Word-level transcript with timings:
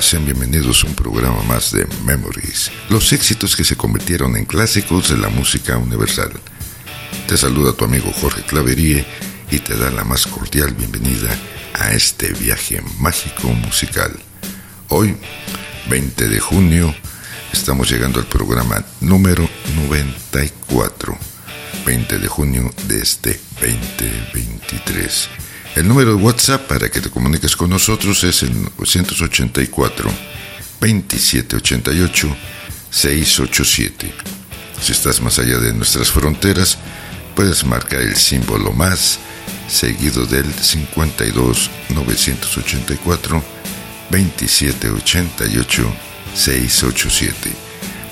Sean 0.00 0.24
bienvenidos 0.24 0.84
a 0.84 0.86
un 0.86 0.94
programa 0.94 1.42
más 1.42 1.72
de 1.72 1.86
Memories, 2.04 2.70
los 2.88 3.12
éxitos 3.12 3.56
que 3.56 3.64
se 3.64 3.76
convirtieron 3.76 4.36
en 4.36 4.44
clásicos 4.44 5.08
de 5.08 5.16
la 5.16 5.28
música 5.28 5.76
universal. 5.76 6.30
Te 7.26 7.36
saluda 7.36 7.72
tu 7.72 7.84
amigo 7.84 8.12
Jorge 8.12 8.42
Claverie 8.42 9.04
y 9.50 9.58
te 9.58 9.76
da 9.76 9.90
la 9.90 10.04
más 10.04 10.26
cordial 10.26 10.72
bienvenida 10.74 11.28
a 11.74 11.92
este 11.92 12.32
viaje 12.32 12.80
mágico 13.00 13.48
musical. 13.48 14.12
Hoy, 14.88 15.16
20 15.90 16.28
de 16.28 16.38
junio, 16.38 16.94
estamos 17.52 17.90
llegando 17.90 18.20
al 18.20 18.26
programa 18.26 18.84
número 19.00 19.48
94, 19.74 21.18
20 21.84 22.18
de 22.18 22.28
junio 22.28 22.70
de 22.86 23.02
este 23.02 23.40
2023. 23.60 25.47
El 25.78 25.86
número 25.86 26.16
de 26.16 26.20
WhatsApp 26.20 26.66
para 26.66 26.88
que 26.88 27.00
te 27.00 27.08
comuniques 27.08 27.54
con 27.54 27.70
nosotros 27.70 28.24
es 28.24 28.42
el 28.42 28.52
984 28.52 30.10
2788 30.80 32.36
687. 32.90 34.12
Si 34.82 34.90
estás 34.90 35.20
más 35.20 35.38
allá 35.38 35.58
de 35.58 35.72
nuestras 35.72 36.10
fronteras, 36.10 36.78
puedes 37.36 37.64
marcar 37.64 38.00
el 38.00 38.16
símbolo 38.16 38.72
más 38.72 39.20
seguido 39.68 40.26
del 40.26 40.52
52 40.52 41.70
984 41.90 43.44
2788 44.10 45.92
687. 46.34 47.52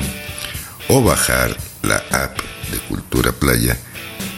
o 0.88 1.02
bajar 1.02 1.56
la 1.82 1.96
app 2.10 2.38
de 2.70 2.78
Cultura 2.88 3.32
Playa 3.32 3.78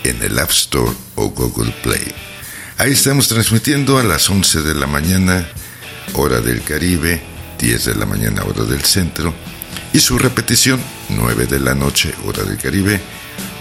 en 0.04 0.22
el 0.22 0.38
App 0.38 0.50
Store 0.50 0.92
o 1.16 1.30
Google 1.30 1.72
Play. 1.82 2.33
Ahí 2.76 2.92
estamos 2.92 3.28
transmitiendo 3.28 3.98
a 3.98 4.02
las 4.02 4.28
11 4.28 4.62
de 4.62 4.74
la 4.74 4.88
mañana, 4.88 5.46
hora 6.14 6.40
del 6.40 6.60
Caribe, 6.62 7.22
10 7.60 7.84
de 7.84 7.94
la 7.94 8.04
mañana, 8.04 8.42
hora 8.42 8.64
del 8.64 8.82
centro, 8.82 9.32
y 9.92 10.00
su 10.00 10.18
repetición, 10.18 10.80
9 11.10 11.46
de 11.46 11.60
la 11.60 11.76
noche, 11.76 12.12
hora 12.26 12.42
del 12.42 12.58
Caribe, 12.58 13.00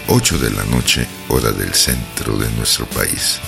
8 0.08 0.38
de 0.38 0.50
la 0.50 0.64
noche, 0.64 1.06
hora 1.28 1.52
del 1.52 1.72
centro 1.74 2.36
de 2.36 2.50
nuestro 2.56 2.86
país. 2.86 3.38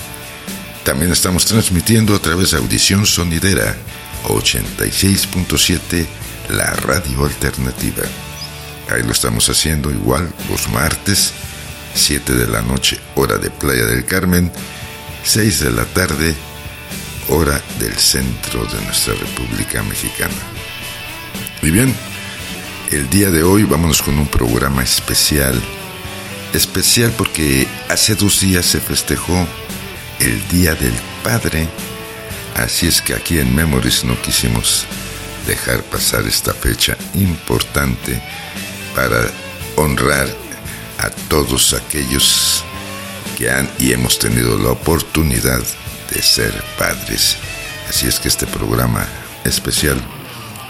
También 0.85 1.11
estamos 1.11 1.47
transmitiendo 1.47 2.15
a 2.15 2.21
través 2.21 2.53
de 2.53 2.59
Audición 2.59 3.05
Sonidera 3.05 3.77
86.7, 4.23 6.07
la 6.51 6.71
radio 6.75 7.25
alternativa. 7.25 8.05
Ahí 8.89 9.03
lo 9.03 9.11
estamos 9.11 9.49
haciendo 9.49 9.91
igual 9.91 10.33
los 10.49 10.69
martes, 10.69 11.33
7 11.95 12.35
de 12.35 12.47
la 12.47 12.63
noche, 12.63 13.01
hora 13.17 13.37
de 13.37 13.51
Playa 13.51 13.85
del 13.85 14.05
Carmen, 14.05 14.53
6 15.27 15.59
de 15.59 15.73
la 15.73 15.85
tarde, 15.87 16.37
hora 17.29 17.61
del 17.81 17.97
centro 17.99 18.65
de 18.65 18.81
nuestra 18.83 19.13
República 19.15 19.83
Mexicana. 19.83 20.33
Y 21.63 21.71
bien, 21.73 21.93
el 22.93 23.11
día 23.11 23.33
de 23.33 23.43
hoy 23.43 23.65
vámonos 23.65 24.03
con 24.03 24.17
un 24.21 24.29
programa 24.29 24.85
especial. 24.85 25.61
Especial 26.55 27.11
porque 27.19 27.67
hace 27.89 28.15
dos 28.15 28.41
días 28.41 28.67
se 28.67 28.81
festejó 28.81 29.49
el 30.21 30.47
Día 30.47 30.77
del 30.77 30.95
Padre. 31.25 31.67
Así 32.55 32.87
es 32.87 33.03
que 33.03 33.13
aquí 33.13 33.41
en 33.41 33.53
Memories 33.53 34.05
no 34.05 34.15
quisimos 34.23 34.87
dejar 35.49 35.83
pasar 35.83 36.25
esta 36.25 36.55
fecha 36.55 36.97
importante 37.15 38.23
para 38.95 39.29
honrar 39.75 40.29
a 40.99 41.11
todos 41.29 41.75
aquellos 41.75 42.65
que 43.37 43.51
han 43.51 43.71
y 43.79 43.93
hemos 43.93 44.19
tenido 44.19 44.59
la 44.59 44.71
oportunidad 44.71 45.63
de 46.13 46.23
ser 46.23 46.53
padres. 46.79 47.37
Así 47.89 48.07
es 48.07 48.19
que 48.19 48.29
este 48.29 48.47
programa 48.47 49.07
especial 49.45 50.01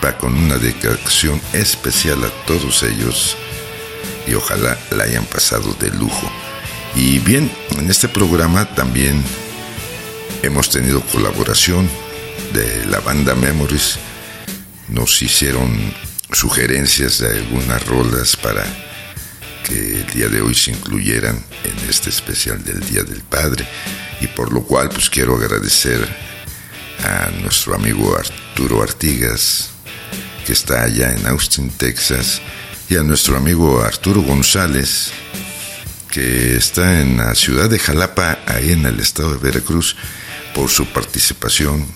va 0.05 0.19
con 0.19 0.35
una 0.35 0.59
dedicación 0.59 1.41
especial 1.53 2.23
a 2.25 2.47
todos 2.47 2.83
ellos 2.83 3.37
y 4.27 4.35
ojalá 4.35 4.77
la 4.91 5.05
hayan 5.05 5.25
pasado 5.25 5.75
de 5.81 5.91
lujo. 5.91 6.31
Y 6.95 7.19
bien, 7.21 7.51
en 7.79 7.91
este 7.91 8.09
programa 8.09 8.67
también 8.75 9.23
hemos 10.43 10.69
tenido 10.69 11.01
colaboración 11.03 11.89
de 12.53 12.87
la 12.87 13.01
banda 13.01 13.35
Memories. 13.35 13.99
Nos 14.89 15.23
hicieron 15.23 15.95
sugerencias 16.33 17.19
de 17.19 17.29
algunas 17.29 17.87
rolas 17.87 18.37
para 18.37 18.65
que 19.67 20.01
el 20.01 20.07
día 20.07 20.29
de 20.29 20.41
hoy 20.41 20.55
se 20.55 20.71
incluyeran 20.71 21.45
en 21.65 21.91
este 21.91 22.11
especial 22.11 22.63
del 22.65 22.81
Día 22.81 23.03
del 23.03 23.23
Padre 23.23 23.67
y 24.21 24.29
por 24.29 24.53
lo 24.53 24.63
cual 24.63 24.89
pues 24.91 25.11
quiero 25.11 25.37
agradecer 25.37 26.07
a 27.05 27.31
nuestro 27.43 27.75
amigo 27.75 28.17
Arturo 28.17 28.83
Artigas 28.83 29.71
que 30.47 30.53
está 30.53 30.85
allá 30.85 31.13
en 31.13 31.27
Austin, 31.27 31.71
Texas 31.71 32.41
y 32.89 32.97
a 32.97 33.03
nuestro 33.03 33.37
amigo 33.37 33.83
Arturo 33.83 34.23
González 34.23 35.11
que 36.11 36.57
está 36.57 37.01
en 37.01 37.19
la 37.19 37.35
ciudad 37.35 37.69
de 37.69 37.79
Jalapa, 37.79 38.39
ahí 38.47 38.73
en 38.73 38.87
el 38.87 39.01
estado 39.01 39.35
de 39.35 39.39
Veracruz, 39.39 39.97
por 40.55 40.71
su 40.71 40.87
participación 40.87 41.87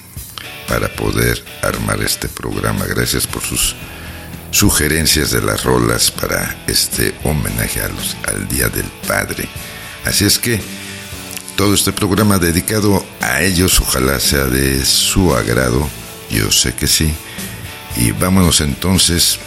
para 0.69 0.94
poder 0.94 1.42
armar 1.62 2.02
este 2.02 2.28
programa. 2.28 2.84
Gracias 2.84 3.26
por 3.26 3.42
sus 3.42 3.75
sugerencias 4.50 5.31
de 5.31 5.41
las 5.43 5.65
rolas 5.65 6.11
para 6.11 6.56
este 6.66 7.15
homenaje 7.25 7.81
a 7.81 7.88
los, 7.88 8.16
al 8.28 8.49
Día 8.49 8.69
del 8.69 8.87
Padre. 9.06 9.49
Así 10.05 10.25
es 10.25 10.38
que 10.38 10.61
todo 11.56 11.75
este 11.75 11.93
programa 11.93 12.38
dedicado 12.38 13.05
a 13.21 13.43
ellos, 13.43 13.81
ojalá 13.81 14.19
sea 14.19 14.44
de 14.44 14.84
su 14.84 15.34
agrado, 15.34 15.88
yo 16.31 16.50
sé 16.50 16.75
que 16.75 16.87
sí. 16.87 17.12
Y 17.97 18.12
vámonos 18.12 18.61
entonces 18.61 19.38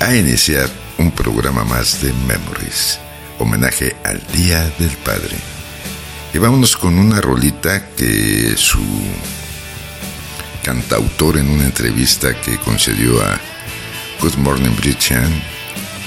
a 0.00 0.14
iniciar 0.14 0.68
un 0.98 1.10
programa 1.12 1.64
más 1.64 2.02
de 2.02 2.12
Memories, 2.12 2.98
homenaje 3.38 3.96
al 4.04 4.20
Día 4.32 4.70
del 4.78 4.90
Padre. 4.98 5.36
Y 6.34 6.38
vámonos 6.38 6.76
con 6.76 6.98
una 6.98 7.20
rolita 7.20 7.88
que 7.96 8.54
su 8.56 8.80
cantautor 10.62 11.38
en 11.38 11.48
una 11.48 11.64
entrevista 11.64 12.40
que 12.40 12.56
concedió 12.58 13.20
a 13.22 13.38
Good 14.22 14.36
Morning 14.36 14.76
Britain, 14.76 15.42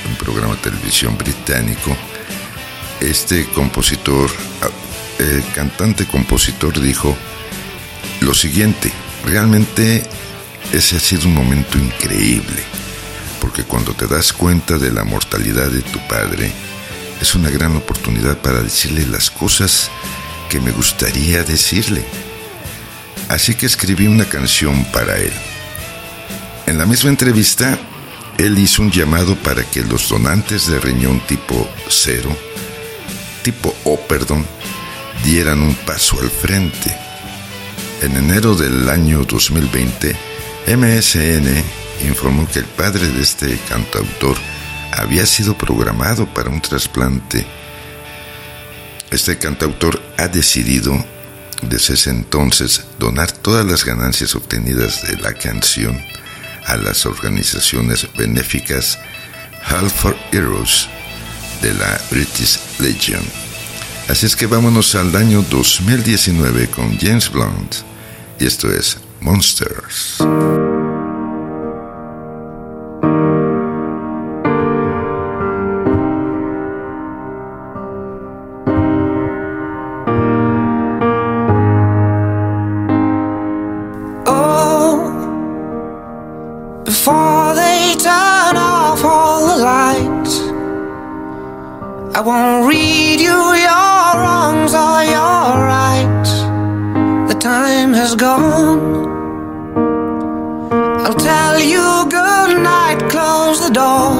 un 0.08 0.16
programa 0.16 0.56
de 0.56 0.62
televisión 0.62 1.18
británico, 1.18 1.98
este 3.02 3.46
compositor, 3.48 4.32
el 5.20 5.44
cantante 5.54 6.06
compositor 6.06 6.80
dijo 6.80 7.14
lo 8.22 8.34
siguiente, 8.34 8.90
realmente 9.26 10.02
ese 10.72 10.96
ha 10.96 11.00
sido 11.02 11.28
un 11.28 11.34
momento 11.34 11.78
increíble, 11.78 12.64
porque 13.42 13.64
cuando 13.64 13.94
te 13.94 14.08
das 14.08 14.32
cuenta 14.32 14.78
de 14.78 14.94
la 14.94 15.04
mortalidad 15.04 15.70
de 15.70 15.82
tu 15.82 16.00
padre, 16.08 16.54
es 17.20 17.36
una 17.36 17.50
gran 17.50 17.76
oportunidad 17.76 18.38
para 18.38 18.62
decirle 18.62 19.06
las 19.08 19.30
cosas 19.30 19.92
que 20.50 20.62
me 20.62 20.72
gustaría 20.72 21.44
decirle. 21.44 22.06
Así 23.28 23.56
que 23.56 23.66
escribí 23.66 24.08
una 24.08 24.24
canción 24.24 24.86
para 24.94 25.18
él. 25.18 25.34
En 26.66 26.78
la 26.78 26.86
misma 26.86 27.10
entrevista, 27.10 27.78
él 28.38 28.60
hizo 28.60 28.82
un 28.82 28.92
llamado 28.92 29.36
para 29.36 29.64
que 29.64 29.82
los 29.82 30.10
donantes 30.10 30.68
de 30.68 30.80
riñón 30.80 31.20
tipo 31.22 31.68
0, 31.88 32.36
tipo 33.44 33.74
O, 33.86 34.00
perdón, 34.00 34.46
dieran 35.24 35.62
un 35.62 35.76
paso 35.76 36.20
al 36.20 36.30
frente. 36.30 36.96
En 38.02 38.16
enero 38.18 38.56
del 38.56 38.90
año 38.90 39.24
2020, 39.24 40.16
MSN 40.68 41.64
informó 42.08 42.48
que 42.48 42.60
el 42.60 42.66
padre 42.66 43.08
de 43.08 43.22
este 43.22 43.58
cantautor 43.70 44.36
había 44.92 45.26
sido 45.26 45.58
programado 45.58 46.26
para 46.34 46.50
un 46.50 46.62
trasplante. 46.62 47.46
Este 49.12 49.38
cantautor 49.38 50.02
ha 50.18 50.28
decidido 50.28 51.04
desde 51.62 51.94
ese 51.94 52.10
entonces 52.10 52.86
donar 53.00 53.32
todas 53.32 53.66
las 53.66 53.86
ganancias 53.86 54.36
obtenidas 54.36 55.08
de 55.08 55.18
la 55.18 55.34
canción 55.34 56.02
a 56.66 56.78
las 56.78 57.06
organizaciones 57.06 58.08
benéficas 58.18 59.00
Half 59.64 59.94
for 59.94 60.18
Heroes 60.32 60.88
de 61.62 61.74
la 61.74 62.00
British 62.12 62.60
Legion. 62.80 63.24
Así 64.08 64.26
es 64.26 64.36
que 64.36 64.46
vámonos 64.46 64.94
al 64.96 65.16
año 65.16 65.44
2019 65.50 66.68
con 66.68 66.98
James 67.00 67.32
Blunt 67.32 67.76
y 68.40 68.46
esto 68.46 68.72
es 68.72 68.98
Monsters. 69.22 70.18
Has 98.06 98.16
gone. 98.16 99.08
I'll 101.06 101.20
tell 101.32 101.60
you 101.60 101.86
good 102.08 102.62
night, 102.62 103.00
close 103.10 103.58
the 103.66 103.74
door. 103.82 104.14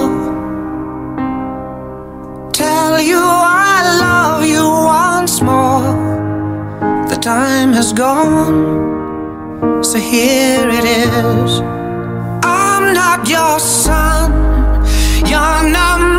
Tell 2.52 3.00
you 3.00 3.22
I 3.22 3.78
love 4.06 4.44
you 4.44 4.66
once 5.00 5.40
more. 5.40 5.94
The 7.12 7.18
time 7.18 7.74
has 7.74 7.94
gone, 7.94 9.84
so 9.84 10.00
here 10.00 10.68
it 10.80 10.86
is. 10.86 11.52
I'm 12.42 12.86
not 13.02 13.30
your 13.30 13.60
son, 13.60 14.32
you're 15.32 15.64
not 15.80 16.15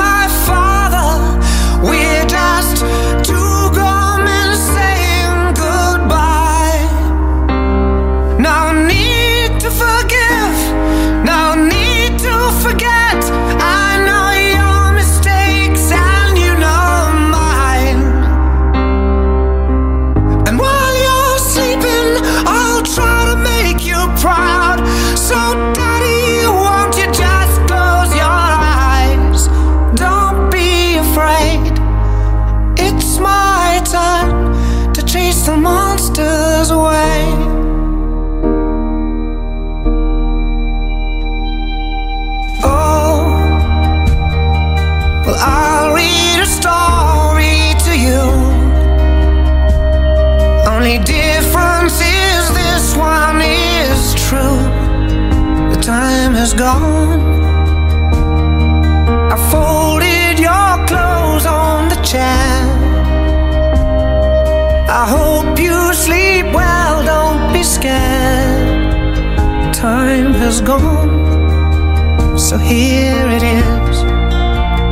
Has 70.46 70.60
gone, 70.60 72.38
so 72.38 72.56
here 72.56 73.26
it 73.37 73.43
is. 73.43 73.96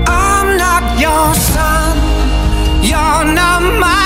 I'm 0.08 0.56
not 0.58 0.82
your 0.98 1.32
son, 1.32 1.96
you're 2.82 3.24
not 3.40 3.62
my 3.78 4.03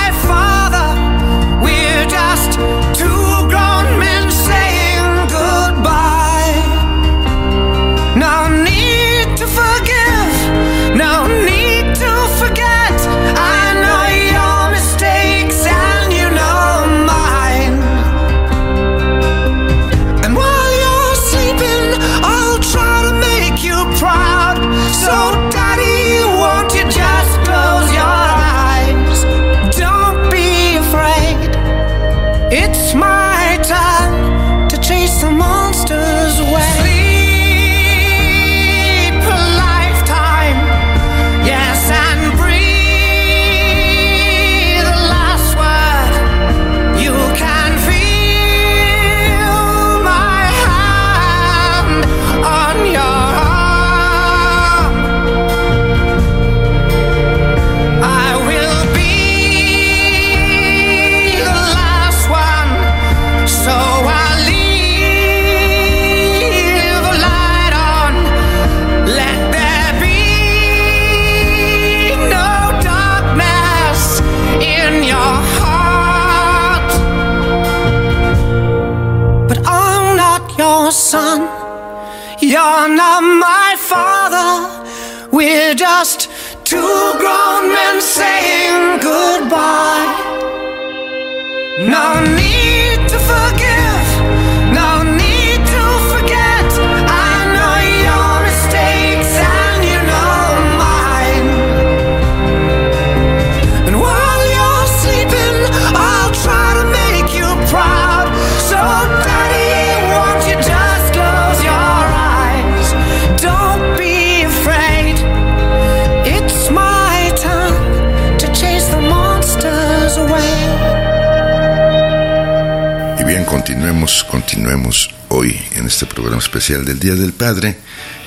continuemos, 123.49 124.25
continuemos 124.25 125.09
hoy 125.29 125.59
en 125.73 125.87
este 125.87 126.05
programa 126.05 126.39
especial 126.39 126.85
del 126.85 126.99
Día 126.99 127.15
del 127.15 127.33
Padre, 127.33 127.79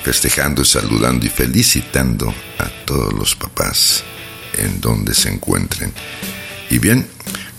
festejando, 0.02 0.64
saludando 0.64 1.24
y 1.24 1.28
felicitando 1.28 2.34
a 2.58 2.68
todos 2.84 3.12
los 3.12 3.36
papás 3.36 4.02
en 4.54 4.80
donde 4.80 5.14
se 5.14 5.28
encuentren. 5.28 5.92
Y 6.70 6.78
bien, 6.78 7.06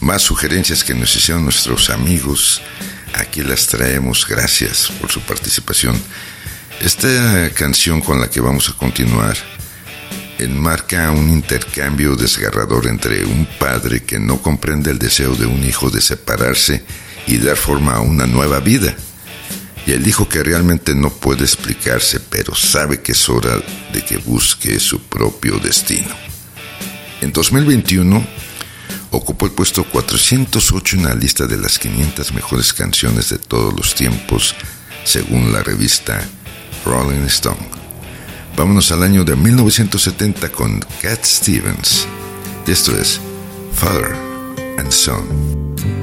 más 0.02 0.24
sugerencias 0.24 0.84
que 0.84 0.94
nos 0.94 1.16
hicieron 1.16 1.46
nuestros 1.46 1.90
amigos, 1.90 2.62
aquí 3.14 3.42
las 3.42 3.68
traemos, 3.68 4.28
gracias 4.28 4.92
por 5.00 5.10
su 5.10 5.22
participación. 5.22 5.96
Esta 6.82 7.50
canción 7.52 8.02
con 8.02 8.20
la 8.20 8.30
que 8.30 8.42
vamos 8.42 8.68
a 8.68 8.74
continuar 8.74 9.38
enmarca 10.38 11.12
un 11.12 11.30
intercambio 11.30 12.18
desgarrador 12.18 12.88
entre 12.88 13.24
un 13.24 13.48
padre 13.58 14.04
que 14.04 14.20
no 14.20 14.42
comprende 14.42 14.92
el 14.92 15.00
deseo 15.00 15.34
de 15.34 15.46
un 15.46 15.64
hijo 15.64 15.90
de 15.90 16.02
separarse 16.02 16.84
y 17.28 17.38
dar 17.38 17.58
forma 17.58 17.94
a 17.94 18.02
una 18.02 18.26
nueva 18.26 18.60
vida, 18.60 18.96
y 19.86 19.92
el 19.92 20.08
hijo 20.08 20.30
que 20.30 20.44
realmente 20.44 20.96
no 20.96 21.10
puede 21.10 21.44
explicarse, 21.44 22.20
pero 22.20 22.56
sabe 22.56 23.02
que 23.02 23.12
es 23.12 23.30
hora 23.30 23.62
de 23.92 24.04
que 24.04 24.18
busque 24.18 24.80
su 24.80 25.02
propio 25.02 25.60
destino. 25.60 26.16
En 27.22 27.32
2021 27.32 28.26
ocupó 29.12 29.46
el 29.46 29.52
puesto 29.52 29.84
408 29.84 30.98
en 30.98 31.04
la 31.04 31.16
lista 31.16 31.46
de 31.46 31.58
las 31.58 31.80
500 31.80 32.34
mejores 32.34 32.74
canciones 32.74 33.30
de 33.30 33.38
todos 33.38 33.74
los 33.74 33.94
tiempos, 33.94 34.56
según 35.04 35.54
la 35.54 35.64
revista 35.64 36.22
Rolling 36.86 37.26
Stone. 37.28 37.70
Vámonos 38.56 38.92
al 38.92 39.04
año 39.04 39.24
de 39.24 39.36
1970 39.36 40.50
con 40.52 40.80
Cat 41.02 41.24
Stevens. 41.24 42.06
Esto 42.68 42.96
es 42.98 43.20
Father 43.74 44.16
and 44.78 44.92
Son. 44.92 46.03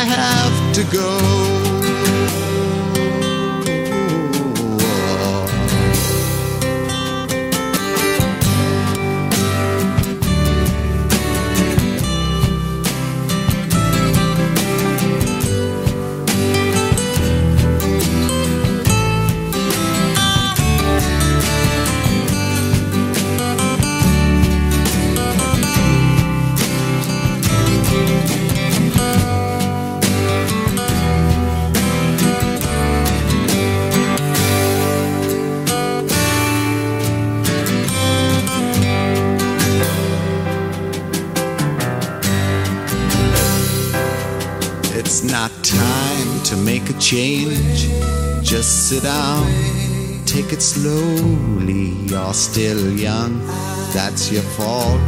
I 0.00 0.04
have 0.04 0.74
to 0.76 0.84
go. 0.84 1.59
To 46.50 46.56
make 46.56 46.90
a 46.90 46.98
change. 46.98 47.88
Just 48.42 48.88
sit 48.88 49.04
down, 49.04 49.46
take 50.26 50.52
it 50.52 50.60
slowly. 50.60 51.90
You're 52.10 52.34
still 52.34 52.90
young, 52.98 53.38
that's 53.94 54.32
your 54.32 54.42
fault. 54.58 55.00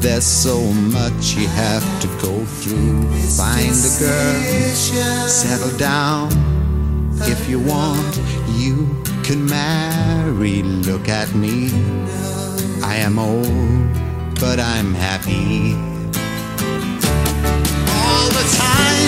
There's 0.00 0.24
so 0.24 0.58
much 0.98 1.34
you 1.36 1.48
have 1.48 1.84
to 2.00 2.08
go 2.26 2.44
through. 2.46 3.02
Find 3.36 3.76
a 3.90 3.92
girl, 4.00 5.28
settle 5.28 5.76
down. 5.76 6.30
If 7.34 7.46
you 7.46 7.60
want, 7.60 8.18
you 8.56 8.88
can 9.22 9.44
marry. 9.44 10.62
Look 10.62 11.10
at 11.10 11.34
me. 11.34 11.68
I 12.82 12.96
am 12.96 13.18
old, 13.18 14.40
but 14.40 14.58
I'm 14.58 14.94
happy 14.94 15.76
all 18.20 18.28
the 18.30 18.69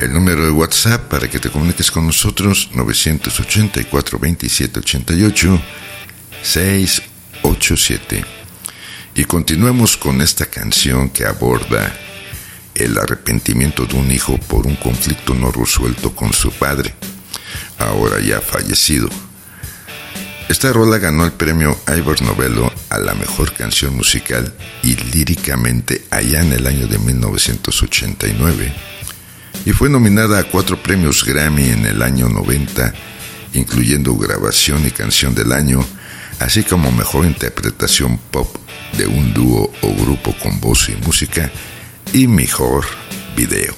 El 0.00 0.12
número 0.12 0.44
de 0.44 0.50
WhatsApp 0.50 1.02
para 1.08 1.28
que 1.28 1.38
te 1.38 1.50
comuniques 1.50 1.90
con 1.90 2.06
nosotros 2.06 2.70
984 2.72 4.18
27 4.18 4.80
88 4.80 5.60
687. 6.42 8.24
Y 9.16 9.24
continuemos 9.24 9.98
con 9.98 10.22
esta 10.22 10.46
canción 10.46 11.10
que 11.10 11.26
aborda 11.26 11.94
el 12.74 12.96
arrepentimiento 12.96 13.84
de 13.84 13.96
un 13.96 14.10
hijo 14.10 14.38
por 14.38 14.66
un 14.66 14.76
conflicto 14.76 15.34
no 15.34 15.50
resuelto 15.52 16.14
con 16.14 16.32
su 16.32 16.50
padre, 16.52 16.94
ahora 17.78 18.18
ya 18.20 18.40
fallecido. 18.40 19.10
Esta 20.48 20.72
rola 20.72 20.98
ganó 20.98 21.24
el 21.24 21.32
premio 21.32 21.78
Ivor 21.96 22.22
Novello 22.22 22.72
a 22.90 22.98
la 22.98 23.14
mejor 23.14 23.52
canción 23.52 23.94
musical 23.94 24.54
y 24.82 24.96
líricamente 24.96 26.06
allá 26.10 26.40
en 26.40 26.52
el 26.52 26.66
año 26.66 26.86
de 26.86 26.98
1989 26.98 28.72
y 29.64 29.72
fue 29.72 29.90
nominada 29.90 30.38
a 30.38 30.44
cuatro 30.44 30.82
premios 30.82 31.24
Grammy 31.24 31.68
en 31.68 31.84
el 31.84 32.02
año 32.02 32.28
90, 32.28 32.94
incluyendo 33.54 34.16
grabación 34.16 34.86
y 34.86 34.90
canción 34.90 35.34
del 35.34 35.52
año, 35.52 35.84
así 36.38 36.62
como 36.62 36.90
mejor 36.92 37.26
interpretación 37.26 38.18
pop 38.30 38.56
de 38.96 39.06
un 39.06 39.34
dúo 39.34 39.70
o 39.82 39.94
grupo 39.94 40.34
con 40.42 40.60
voz 40.60 40.88
y 40.88 40.96
música 41.04 41.50
y 42.12 42.26
mejor 42.26 42.86
video. 43.36 43.74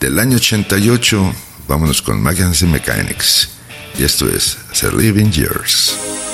Del 0.00 0.18
año 0.18 0.36
88, 0.36 1.34
vámonos 1.68 2.02
con 2.02 2.20
Magans 2.20 2.62
Mechanics. 2.62 3.59
Y 3.98 4.04
esto 4.04 4.28
es 4.28 4.56
The 4.80 4.90
Living 4.92 5.30
Years. 5.32 6.29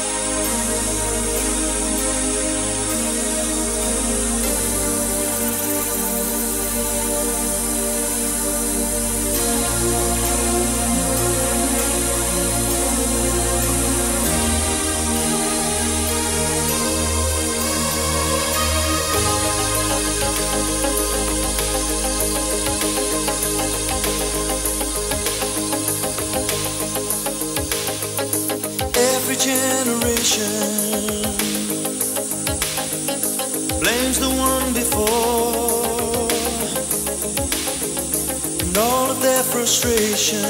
Frustrations 39.78 40.42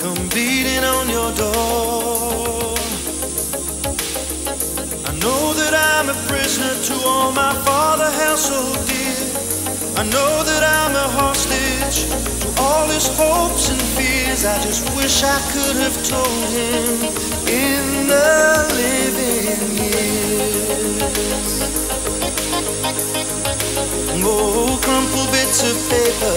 come 0.00 0.28
beating 0.30 0.82
on 0.82 1.08
your 1.08 1.32
door. 1.34 2.74
I 5.06 5.12
know 5.22 5.54
that 5.54 5.72
I'm 5.74 6.08
a 6.08 6.14
prisoner 6.26 6.74
to 6.88 6.94
all 7.06 7.30
my 7.32 7.54
father 7.64 8.10
held 8.10 8.38
so 8.38 8.60
dear. 8.90 9.22
I 9.96 10.04
know 10.04 10.42
that 10.42 10.64
I'm 10.64 10.96
a 10.96 11.08
hostage 11.20 12.10
to 12.42 12.48
all 12.60 12.88
his 12.88 13.06
hopes 13.16 13.70
and 13.70 13.80
fears. 13.96 14.44
I 14.44 14.60
just 14.62 14.84
wish 14.96 15.22
I 15.22 15.38
could 15.52 15.76
have 15.76 15.96
told 16.04 16.48
him 16.58 17.06
in 17.46 18.08
the 18.08 18.66
living 18.82 19.76
years. 19.78 20.22
Oh, 24.24 24.78
crumpled 24.80 25.32
bits 25.32 25.64
of 25.64 25.76
paper 25.90 26.36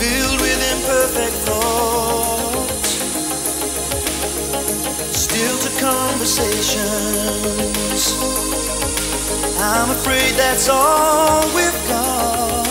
filled 0.00 0.40
with 0.40 0.58
imperfect 0.72 1.36
thoughts. 1.46 2.90
Still 5.12 5.58
to 5.58 5.68
conversations. 5.78 8.14
I'm 9.60 9.90
afraid 9.90 10.32
that's 10.36 10.70
all 10.70 11.42
we've 11.54 11.88
got. 11.88 12.66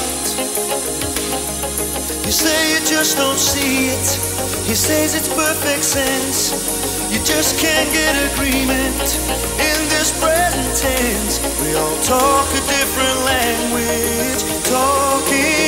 You 2.26 2.32
say 2.32 2.74
you 2.74 2.80
just 2.86 3.16
don't 3.18 3.38
see 3.38 3.90
it. 3.90 4.08
He 4.68 4.74
says 4.74 5.14
it's 5.14 5.28
perfect 5.28 5.84
sense. 5.84 6.77
You 7.18 7.24
just 7.24 7.58
can't 7.58 7.92
get 7.92 8.14
agreement 8.32 9.18
in 9.58 9.80
this 9.90 10.14
present 10.22 10.78
tense. 10.78 11.40
We 11.64 11.74
all 11.74 11.98
talk 12.04 12.48
a 12.52 12.62
different 12.70 13.26
language, 13.26 14.44
talking 14.64 15.67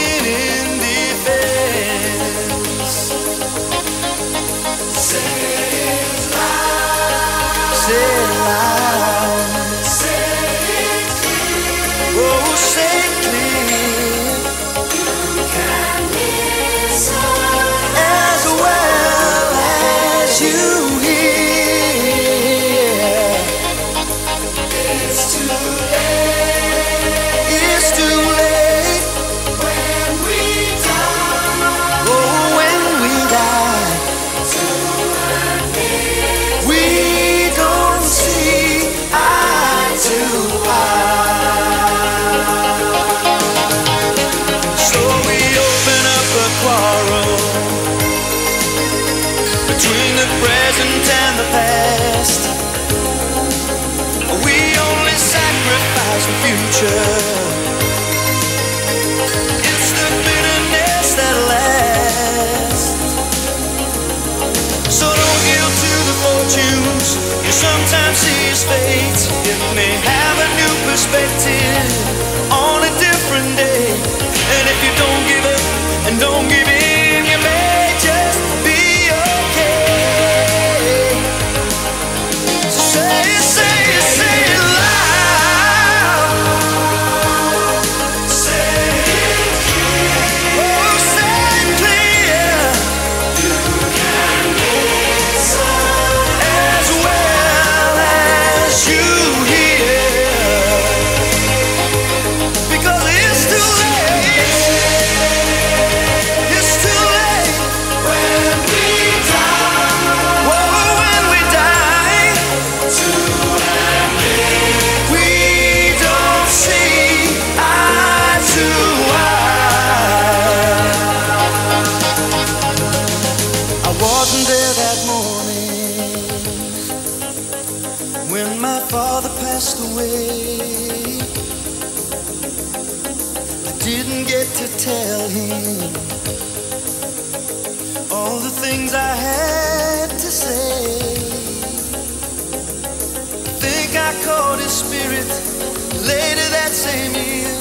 same 146.90 147.14
year. 147.14 147.54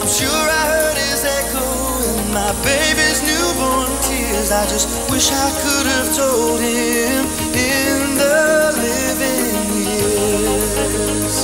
I'm 0.00 0.10
sure 0.18 0.46
I 0.60 0.64
heard 0.72 0.96
his 0.96 1.22
echo 1.38 1.66
in 2.10 2.18
my 2.32 2.52
baby's 2.68 3.20
newborn 3.28 3.90
tears. 4.06 4.50
I 4.50 4.64
just 4.72 4.88
wish 5.10 5.28
I 5.30 5.48
could 5.62 5.86
have 5.94 6.08
told 6.16 6.60
him 6.60 7.20
in 7.72 7.98
the 8.22 8.38
living 8.86 9.58
years. 9.88 11.34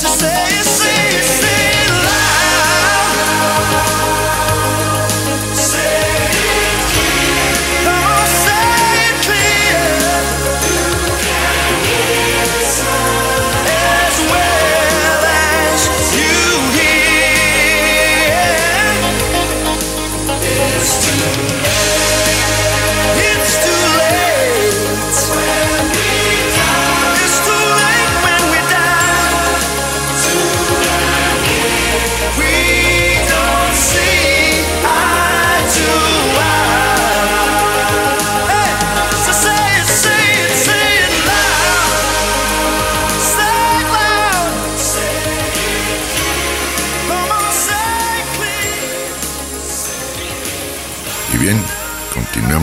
So 0.00 0.08
say 0.22 0.46
say 0.78 1.02
say 1.38 1.79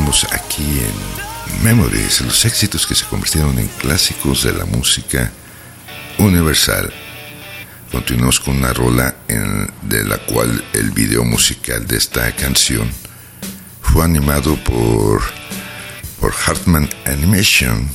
continuamos 0.08 0.28
aquí 0.32 0.64
en 0.80 1.64
Memories, 1.64 2.22
los 2.22 2.46
éxitos 2.46 2.88
que 2.88 2.96
se 2.96 3.04
convirtieron 3.06 3.60
en 3.60 3.68
clásicos 3.68 4.44
de 4.44 4.54
la 4.54 4.64
música 4.66 5.32
universal. 6.18 6.94
Continuamos 7.92 8.40
con 8.40 8.56
una 8.58 8.72
rola 8.72 9.16
en- 9.28 9.70
de 9.82 10.06
la 10.06 10.18
cual 10.20 10.64
el 10.74 10.92
video 10.92 11.26
musical 11.26 11.86
de 11.88 11.98
esta 11.98 12.34
canción 12.38 12.90
fue 13.82 14.06
animado 14.06 14.56
por, 14.64 15.22
por 16.22 16.34
Hartman 16.46 16.90
Animation. 17.06 17.90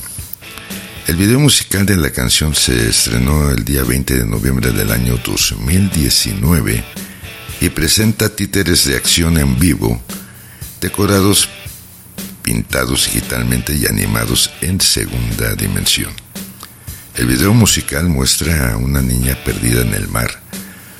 El 1.07 1.15
video 1.15 1.39
musical 1.39 1.83
de 1.85 1.95
la 1.97 2.11
canción 2.11 2.53
se 2.53 2.89
estrenó 2.89 3.49
el 3.49 3.65
día 3.65 3.83
20 3.83 4.17
de 4.19 4.25
noviembre 4.27 4.71
del 4.71 4.91
año 4.91 5.17
2019 5.25 6.83
y 7.59 7.69
presenta 7.69 8.29
títeres 8.29 8.85
de 8.85 8.97
acción 8.97 9.37
en 9.39 9.57
vivo, 9.57 9.99
decorados, 10.79 11.49
pintados 12.43 13.05
digitalmente 13.05 13.73
y 13.73 13.87
animados 13.87 14.51
en 14.61 14.79
segunda 14.79 15.55
dimensión. 15.55 16.11
El 17.15 17.25
video 17.27 17.53
musical 17.53 18.05
muestra 18.09 18.73
a 18.73 18.77
una 18.77 19.01
niña 19.01 19.35
perdida 19.43 19.81
en 19.81 19.93
el 19.93 20.07
mar, 20.07 20.29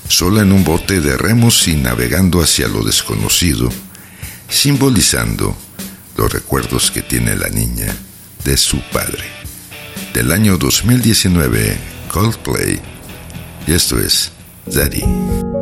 sola 0.08 0.42
en 0.42 0.52
un 0.52 0.64
bote 0.64 1.02
de 1.02 1.18
remos 1.18 1.68
y 1.68 1.76
navegando 1.76 2.42
hacia 2.42 2.68
lo 2.68 2.84
desconocido, 2.84 3.70
simbolizando 4.50 5.56
los 6.18 6.32
recuerdos 6.32 6.92
que 6.92 7.02
tiene 7.02 7.36
la 7.36 7.50
niña 7.50 7.94
de 8.44 8.58
su 8.58 8.80
padre. 8.92 9.24
Del 10.14 10.32
año 10.32 10.58
2019, 10.58 11.78
Coldplay, 12.10 12.80
y 13.68 13.74
esto 13.74 14.00
es 14.00 14.32
Daddy. 14.66 15.53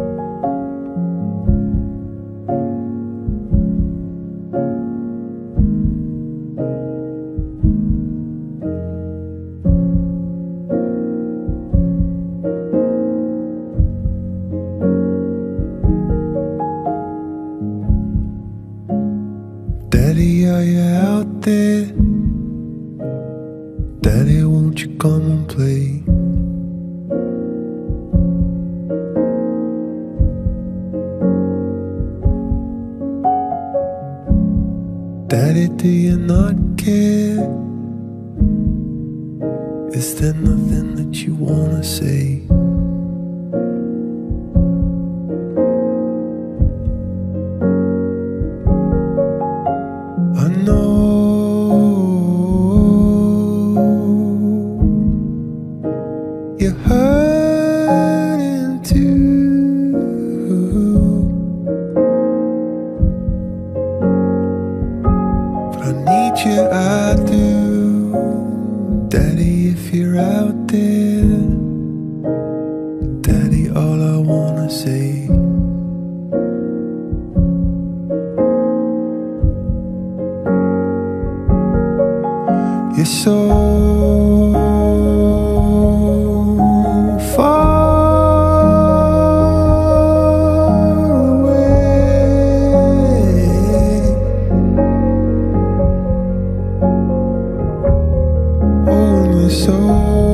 So 99.52 100.31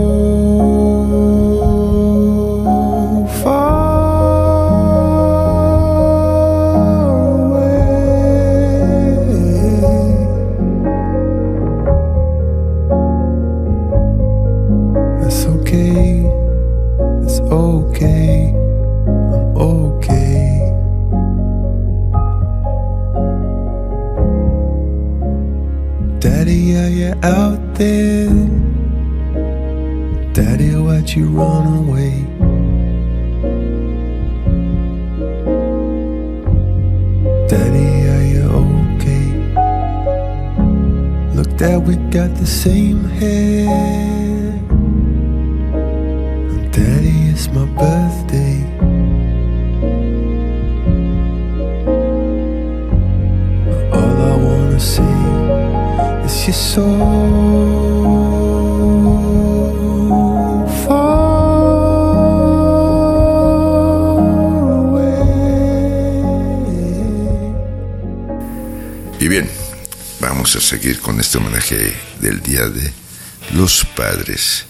seguir 70.80 71.00
con 71.00 71.20
este 71.20 71.40
homenaje 71.40 71.92
del 72.22 72.40
Día 72.44 72.70
de 72.70 72.92
los 73.54 73.84
Padres. 73.96 74.66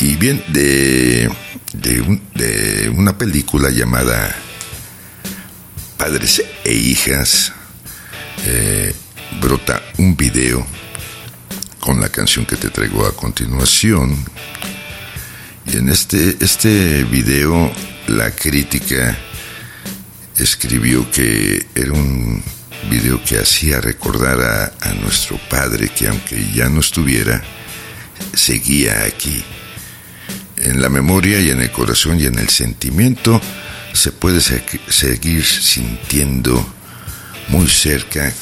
Y 0.00 0.16
bien, 0.16 0.42
de, 0.48 1.30
de, 1.74 2.00
un- 2.00 2.22
de 2.34 2.88
una 2.88 3.18
película 3.18 3.68
llamada 3.68 4.34
Padres 5.98 6.42
e 6.64 6.72
Hijas, 6.72 7.52
eh, 8.46 8.94
brota 9.42 9.82
un 9.98 10.16
video 10.16 10.66
con 11.80 12.00
la 12.00 12.08
canción 12.08 12.46
que 12.46 12.56
te 12.56 12.70
traigo 12.70 13.06
a 13.06 13.14
continuación. 13.14 14.16
Y 15.70 15.76
en 15.76 15.90
este, 15.90 16.38
este 16.40 17.04
video 17.04 17.70
la 18.06 18.30
crítica 18.30 19.18
escribió 20.38 21.10
que 21.10 21.66
era 21.74 21.92
un 21.92 22.42
video 22.94 23.22
que 23.24 23.38
hacía 23.38 23.80
recordar 23.80 24.40
a, 24.40 24.72
a 24.88 24.92
nuestro 24.94 25.36
padre 25.50 25.88
que 25.88 26.06
aunque 26.08 26.50
ya 26.52 26.68
no 26.68 26.80
estuviera, 26.80 27.42
seguía 28.34 29.02
aquí. 29.04 29.42
En 30.56 30.80
la 30.80 30.88
memoria 30.88 31.40
y 31.40 31.50
en 31.50 31.60
el 31.60 31.70
corazón 31.72 32.20
y 32.20 32.24
en 32.26 32.38
el 32.38 32.48
sentimiento 32.48 33.40
se 33.92 34.12
puede 34.12 34.40
se- 34.40 34.64
seguir 34.88 35.44
sintiendo 35.44 36.64
muy 37.48 37.66
cerca 37.68 38.32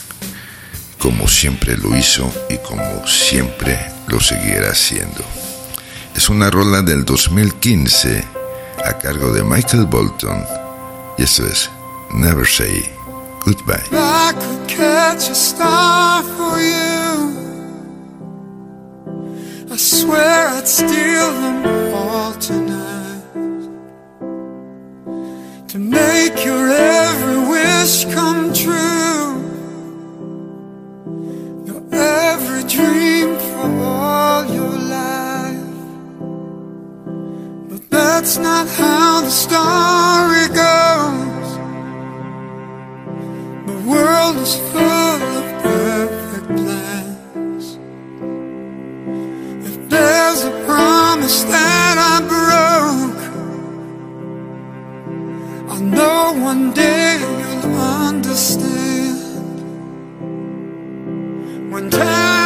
como 0.99 1.27
siempre 1.29 1.77
lo 1.77 1.97
hizo 1.97 2.33
y 2.51 2.59
como 2.59 3.07
siempre 3.07 3.79
lo 4.09 4.21
seguirá 4.21 4.71
haciendo. 4.71 5.25
Es 6.15 6.29
una 6.29 6.51
rola 6.51 6.83
del 6.83 7.05
2015 7.05 8.23
a 8.85 8.99
cargo 8.99 9.33
de 9.33 9.43
Michael 9.43 9.87
Bolton 9.87 10.45
y 11.19 11.23
esto 11.25 11.47
es 11.47 11.71
Never 12.15 12.47
Say 12.47 12.88
Goodbye. 13.44 13.83
I 13.90 14.33
could 14.38 14.68
catch 14.68 15.28
a 15.28 15.35
star 15.35 16.22
for 16.22 16.61
you. 16.61 17.33
I 19.68 19.76
swear 19.76 20.48
I'd 20.48 20.68
steal 20.68 21.33
them 21.42 21.92
all 21.92 22.35
tonight. 22.35 23.22
To 25.70 25.78
make 25.78 26.44
your 26.44 26.70
every 26.70 27.48
wish 27.50 28.05
come 28.14 28.52
true. 28.52 29.42
Your 31.66 31.83
every 31.92 32.62
dream 32.68 33.37
for 33.50 33.68
all 33.83 34.44
your 34.44 34.76
life. 34.98 35.81
But 37.70 37.90
that's 37.90 38.38
not 38.38 38.68
how 38.68 39.22
the 39.22 39.31
story 39.31 40.46
goes. 40.55 41.32
The 43.83 43.88
world 43.88 44.37
is 44.37 44.55
full 44.71 44.81
of 44.81 45.62
perfect 45.62 46.47
plans. 46.47 47.79
If 49.66 49.88
there's 49.88 50.45
a 50.45 50.51
promise 50.66 51.42
that 51.42 51.97
I 52.12 52.21
broke, 52.33 53.23
I 55.68 55.81
know 55.81 56.33
one 56.45 56.73
day 56.73 57.18
you'll 57.18 57.75
understand. 57.75 59.18
When 61.73 61.90
times 61.90 62.41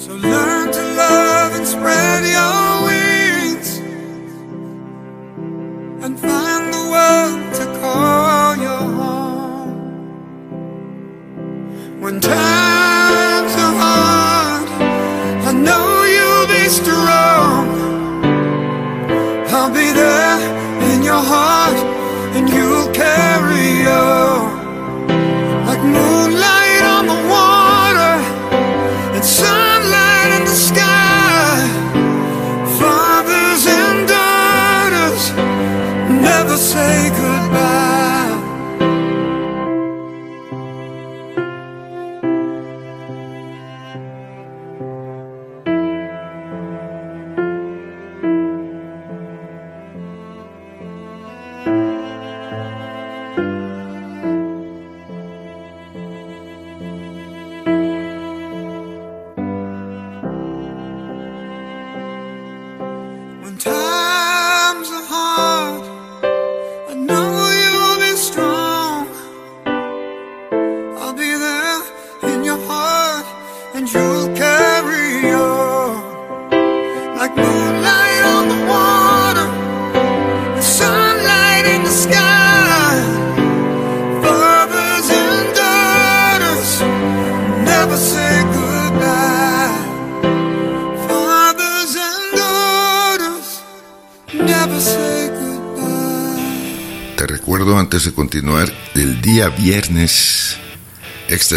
So 0.00 0.14
learn 0.14 0.72
to 0.72 0.82
love 0.96 1.52
and 1.56 1.66
spread 1.66 2.24
your 2.24 2.59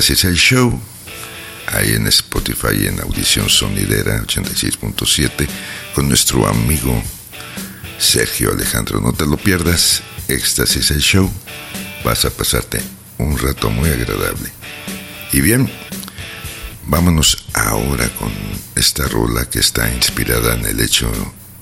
Éxtasis 0.03 0.25
el 0.25 0.35
Show, 0.35 0.81
ahí 1.67 1.93
en 1.93 2.07
Spotify 2.07 2.87
en 2.87 2.99
Audición 2.99 3.47
Sonidera 3.47 4.21
86.7, 4.23 5.47
con 5.95 6.09
nuestro 6.09 6.45
amigo 6.45 7.01
Sergio 7.99 8.51
Alejandro. 8.51 8.99
No 8.99 9.13
te 9.13 9.25
lo 9.25 9.37
pierdas, 9.37 10.03
Éxtasis 10.27 10.91
el 10.91 10.99
Show, 10.99 11.31
vas 12.03 12.25
a 12.25 12.31
pasarte 12.31 12.81
un 13.17 13.37
rato 13.37 13.69
muy 13.69 13.89
agradable. 13.91 14.51
Y 15.31 15.39
bien, 15.39 15.71
vámonos 16.85 17.45
ahora 17.53 18.09
con 18.19 18.33
esta 18.75 19.07
rola 19.07 19.45
que 19.45 19.59
está 19.59 19.89
inspirada 19.89 20.55
en 20.55 20.65
el 20.65 20.81
hecho 20.81 21.09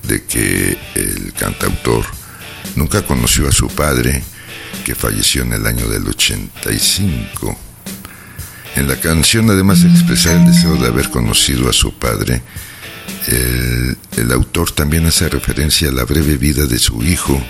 de 0.02 0.24
que 0.24 0.80
el 0.96 1.32
cantautor 1.34 2.08
nunca 2.76 3.06
conoció 3.06 3.48
a 3.48 3.52
su 3.52 3.68
padre, 3.68 4.24
que 4.84 4.96
falleció 4.96 5.44
en 5.44 5.54
el 5.54 5.68
año 5.68 5.88
del 5.88 6.08
85. 6.08 7.71
En 8.76 8.88
la 8.88 8.96
canción, 8.96 9.50
además 9.50 9.84
de 9.84 9.90
expresar 9.90 10.38
el 10.38 10.46
deseo 10.46 10.76
de 10.76 10.88
haber 10.88 11.10
conocido 11.10 11.70
a 11.70 11.74
su 11.74 11.94
padre, 11.94 12.42
el, 13.28 13.98
el 14.18 14.32
autor 14.32 14.72
también 14.72 15.06
hace 15.06 15.30
referencia 15.30 15.90
a 15.90 15.92
la 15.92 16.06
breve 16.06 16.38
vida 16.38 16.66
de 16.66 16.80
su 16.80 17.04
hijo, 17.04 17.42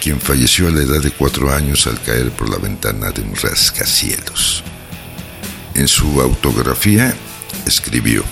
quien 0.00 0.20
falleció 0.20 0.68
a 0.68 0.70
la 0.70 0.82
edad 0.82 1.02
de 1.02 1.10
cuatro 1.10 1.52
años 1.52 1.86
al 1.86 2.00
caer 2.02 2.30
por 2.30 2.48
la 2.48 2.58
ventana 2.58 3.10
de 3.10 3.22
un 3.22 3.34
rascacielos. 3.36 4.64
En 5.74 5.88
su 5.88 6.20
autografía 6.20 7.14
escribió, 7.66 8.24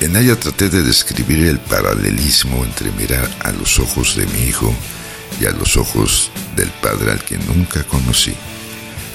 en 0.00 0.16
ella 0.16 0.34
traté 0.38 0.68
de 0.68 0.82
describir 0.82 1.46
el 1.46 1.60
paralelismo 1.60 2.64
entre 2.64 2.90
mirar 2.92 3.30
a 3.44 3.52
los 3.52 3.78
ojos 3.78 4.16
de 4.16 4.26
mi 4.26 4.48
hijo 4.48 4.74
y 5.40 5.46
a 5.46 5.52
los 5.52 5.76
ojos 5.76 6.30
del 6.56 6.70
padre 6.70 7.12
al 7.12 7.24
que 7.24 7.38
nunca 7.38 7.84
conocí, 7.84 8.34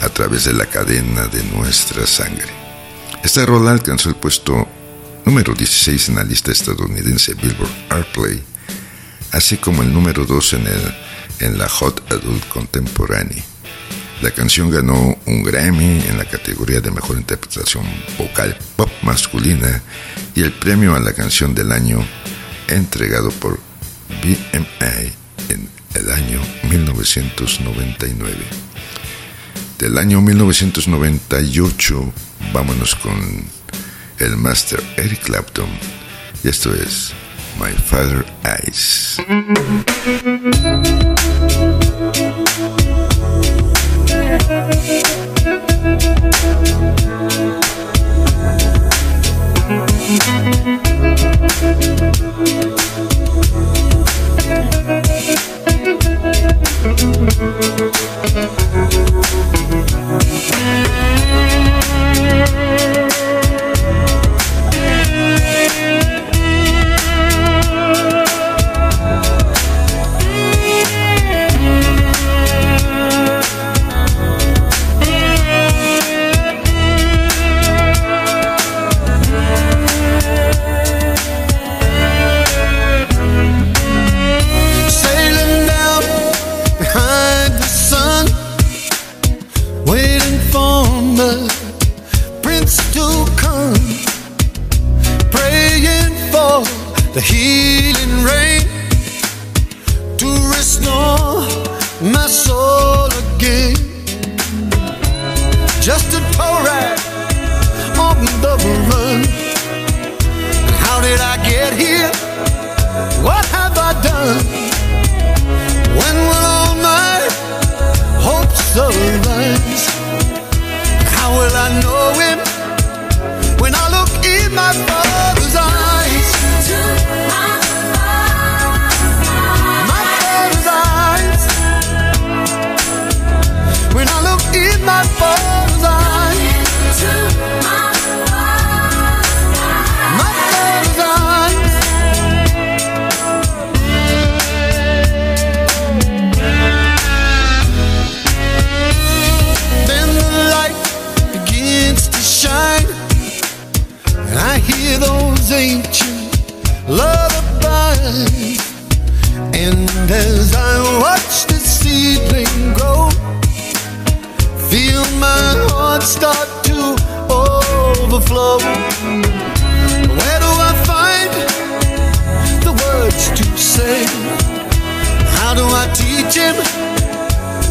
a 0.01 0.09
través 0.09 0.45
de 0.45 0.53
la 0.53 0.65
cadena 0.65 1.27
de 1.27 1.43
nuestra 1.43 2.05
sangre. 2.05 2.47
Esta 3.23 3.45
rola 3.45 3.71
alcanzó 3.71 4.09
el 4.09 4.15
puesto 4.15 4.67
número 5.25 5.53
16 5.53 6.09
en 6.09 6.15
la 6.15 6.23
lista 6.23 6.51
estadounidense 6.51 7.33
Billboard 7.33 7.71
Airplay, 7.89 8.41
así 9.31 9.57
como 9.57 9.83
el 9.83 9.93
número 9.93 10.25
2 10.25 10.53
en, 10.53 10.67
el, 10.67 10.95
en 11.39 11.57
la 11.57 11.67
Hot 11.67 12.11
Adult 12.11 12.47
Contemporary. 12.47 13.43
La 14.21 14.31
canción 14.31 14.71
ganó 14.71 15.17
un 15.25 15.43
Grammy 15.43 16.01
en 16.07 16.17
la 16.17 16.25
categoría 16.25 16.81
de 16.81 16.89
mejor 16.89 17.17
interpretación 17.17 17.83
vocal 18.17 18.57
pop 18.75 18.89
masculina 19.03 19.81
y 20.33 20.41
el 20.41 20.53
premio 20.53 20.95
a 20.95 20.99
la 20.99 21.13
canción 21.13 21.53
del 21.53 21.71
año 21.71 22.03
entregado 22.67 23.29
por 23.29 23.59
BMI 24.23 25.11
en 25.49 25.69
el 25.93 26.11
año 26.11 26.41
1999. 26.69 28.66
Del 29.79 29.97
año 29.99 30.21
1998 30.21 32.13
vámonos 32.51 32.95
con 32.95 33.45
el 34.17 34.37
master 34.37 34.83
Eric 34.97 35.21
Clapton 35.23 35.69
y 36.43 36.47
esto 36.47 36.73
es 36.73 37.13
My 37.59 37.71
Father 37.73 38.25
Eyes. 38.43 39.17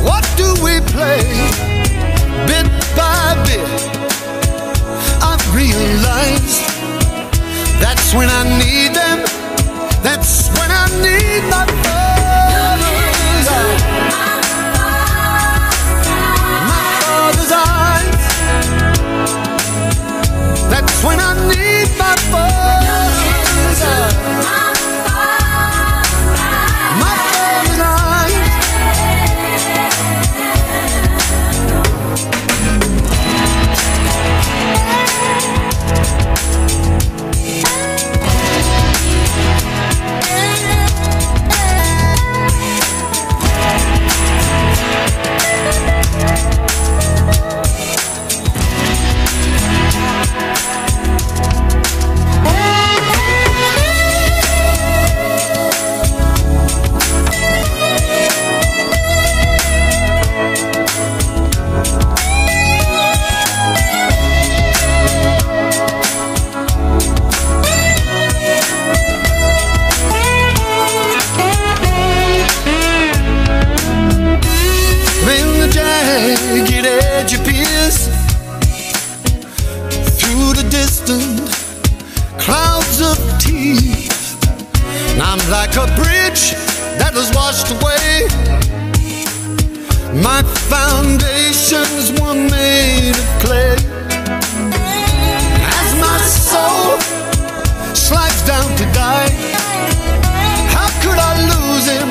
What 0.08 0.24
do 0.36 0.48
we 0.64 0.80
play? 0.94 1.26
Bit 2.46 2.68
by 2.96 3.34
bit, 3.46 3.68
I've 5.20 5.44
realized 5.54 6.62
that's 7.82 8.14
when 8.14 8.28
I 8.30 8.42
need 8.62 8.94
them. 8.94 9.18
That's 10.02 10.48
when 10.58 10.70
I 10.70 10.86
need 11.06 11.42
my 11.50 11.66
father's 11.82 13.48
eyes. 13.58 13.80
My 16.72 16.84
father's 17.02 17.52
eyes. 17.52 18.26
That's 20.70 21.04
when 21.04 21.18
I 21.18 21.32
need 21.50 21.88
my 21.98 22.14
father's 22.30 22.65
foundations 90.68 92.10
were 92.20 92.34
made 92.34 93.14
of 93.16 93.28
clay. 93.42 93.76
As 95.78 95.88
my 96.00 96.18
soul 96.18 96.98
slides 97.94 98.42
down 98.46 98.68
to 98.80 98.84
die, 98.92 99.30
how 100.74 100.88
could 101.02 101.18
I 101.18 101.34
lose 101.52 101.86
him? 101.86 102.08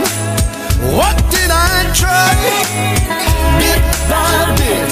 What 0.97 1.15
did 1.31 1.51
I 1.51 1.91
try? 2.01 2.31
Bit 3.59 3.83
by 4.11 4.39
bit, 4.59 4.89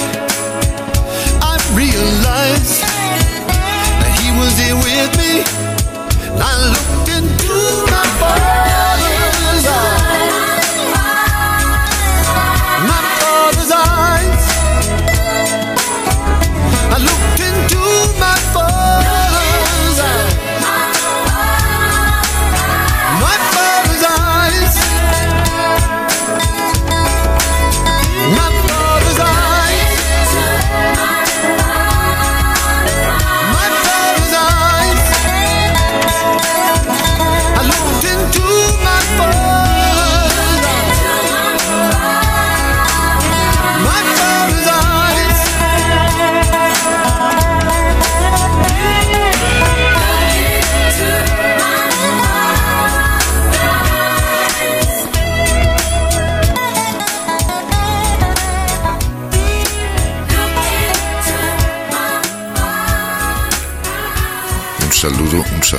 I 1.41 1.55
realized 1.75 2.81
that 4.01 4.13
he 4.19 4.29
was 4.39 4.53
here 4.59 4.75
with 4.75 5.11
me. 5.21 5.33
I 6.35 6.51
looked 6.73 7.02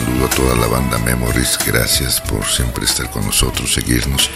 saludo, 0.00 0.26
a 0.26 0.30
toda 0.30 0.56
la 0.56 0.66
banda 0.66 0.98
Memories. 0.98 1.56
Gracias 1.64 2.20
por 2.20 2.44
siempre 2.46 2.84
estar 2.84 3.08
con 3.12 3.24
nosotros, 3.24 3.72
seguirnos. 3.72 4.28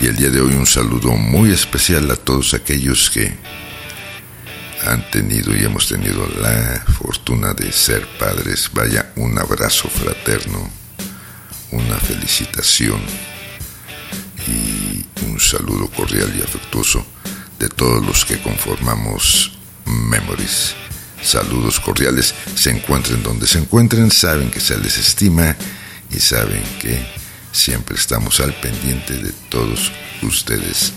Y 0.00 0.06
el 0.06 0.16
día 0.16 0.28
de 0.28 0.40
hoy 0.40 0.54
un 0.54 0.66
saludo 0.66 1.12
muy 1.12 1.52
especial 1.52 2.10
a 2.10 2.16
todos 2.16 2.52
aquellos 2.52 3.08
que 3.08 3.32
han 4.84 5.08
tenido 5.12 5.54
y 5.56 5.62
hemos 5.62 5.86
tenido 5.86 6.26
la 6.40 6.84
fortuna 6.98 7.54
de 7.54 7.70
ser 7.70 8.08
padres. 8.18 8.70
Vaya, 8.72 9.12
un 9.14 9.38
abrazo 9.38 9.88
fraterno, 9.88 10.68
una 11.70 11.96
felicitación 11.98 13.00
y 14.48 15.06
un 15.26 15.38
saludo 15.38 15.88
cordial 15.90 16.34
y 16.36 16.42
afectuoso 16.42 17.06
de 17.60 17.68
todos 17.68 18.04
los 18.04 18.24
que 18.24 18.42
conformamos 18.42 19.56
Memories. 19.84 20.74
Saludos 21.22 21.80
cordiales, 21.80 22.34
se 22.54 22.70
encuentren 22.70 23.22
donde 23.22 23.46
se 23.46 23.58
encuentren, 23.58 24.10
saben 24.10 24.50
que 24.50 24.60
se 24.60 24.78
les 24.78 24.96
estima 24.98 25.56
y 26.10 26.20
saben 26.20 26.62
que 26.80 27.04
siempre 27.52 27.96
estamos 27.96 28.40
al 28.40 28.54
pendiente 28.54 29.14
de 29.14 29.32
todos 29.48 29.90
ustedes. 30.22 30.92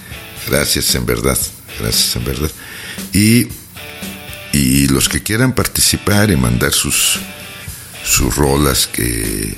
Gracias 0.47 0.93
en 0.95 1.05
verdad, 1.05 1.37
gracias 1.79 2.15
en 2.15 2.25
verdad. 2.25 2.51
Y, 3.13 3.47
y 4.53 4.87
los 4.87 5.09
que 5.09 5.23
quieran 5.23 5.53
participar 5.53 6.29
y 6.29 6.37
mandar 6.37 6.71
sus, 6.71 7.19
sus 8.05 8.35
rolas 8.35 8.87
que, 8.87 9.55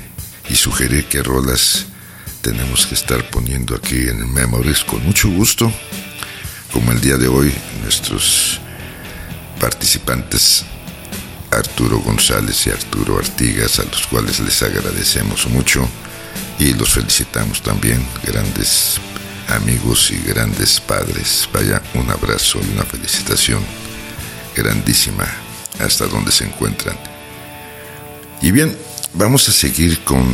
y 0.49 0.55
sugerir 0.55 1.05
qué 1.05 1.24
rolas 1.24 1.86
tenemos 2.41 2.86
que 2.86 2.95
estar 2.95 3.30
poniendo 3.30 3.76
aquí 3.76 4.07
en 4.07 4.34
Memories 4.34 4.84
con 4.84 5.03
mucho 5.03 5.30
gusto. 5.30 5.72
Como 6.72 6.91
el 6.91 6.99
día 6.99 7.18
de 7.18 7.28
hoy, 7.28 7.53
nuestros 7.84 8.59
participantes 9.64 10.66
Arturo 11.49 11.97
González 11.99 12.68
y 12.68 12.70
Arturo 12.70 13.18
Artigas, 13.18 13.80
a 13.80 13.86
los 13.86 14.05
cuales 14.07 14.41
les 14.41 14.61
agradecemos 14.61 15.47
mucho 15.47 15.88
y 16.59 16.74
los 16.74 16.89
felicitamos 16.89 17.61
también, 17.61 18.05
grandes 18.26 18.97
amigos 19.47 20.11
y 20.11 20.18
grandes 20.18 20.82
padres. 20.82 21.47
Vaya, 21.53 21.82
un 21.93 22.11
abrazo 22.11 22.59
y 22.61 22.74
una 22.74 22.84
felicitación 22.84 23.61
grandísima 24.53 25.26
hasta 25.80 26.07
donde 26.07 26.34
se 26.34 26.43
encuentran. 26.43 26.97
Y 28.41 28.51
bien, 28.51 28.78
vamos 29.14 29.47
a 29.47 29.53
seguir 29.53 30.03
con 30.03 30.26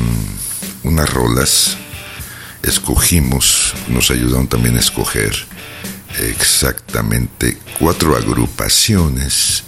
unas 0.81 1.07
rolas. 1.13 1.77
Escogimos, 2.63 3.75
nos 3.89 4.09
ayudaron 4.09 4.47
también 4.47 4.75
a 4.75 4.79
escoger 4.79 5.45
exactamente 6.19 7.57
cuatro 7.79 8.15
agrupaciones 8.15 9.63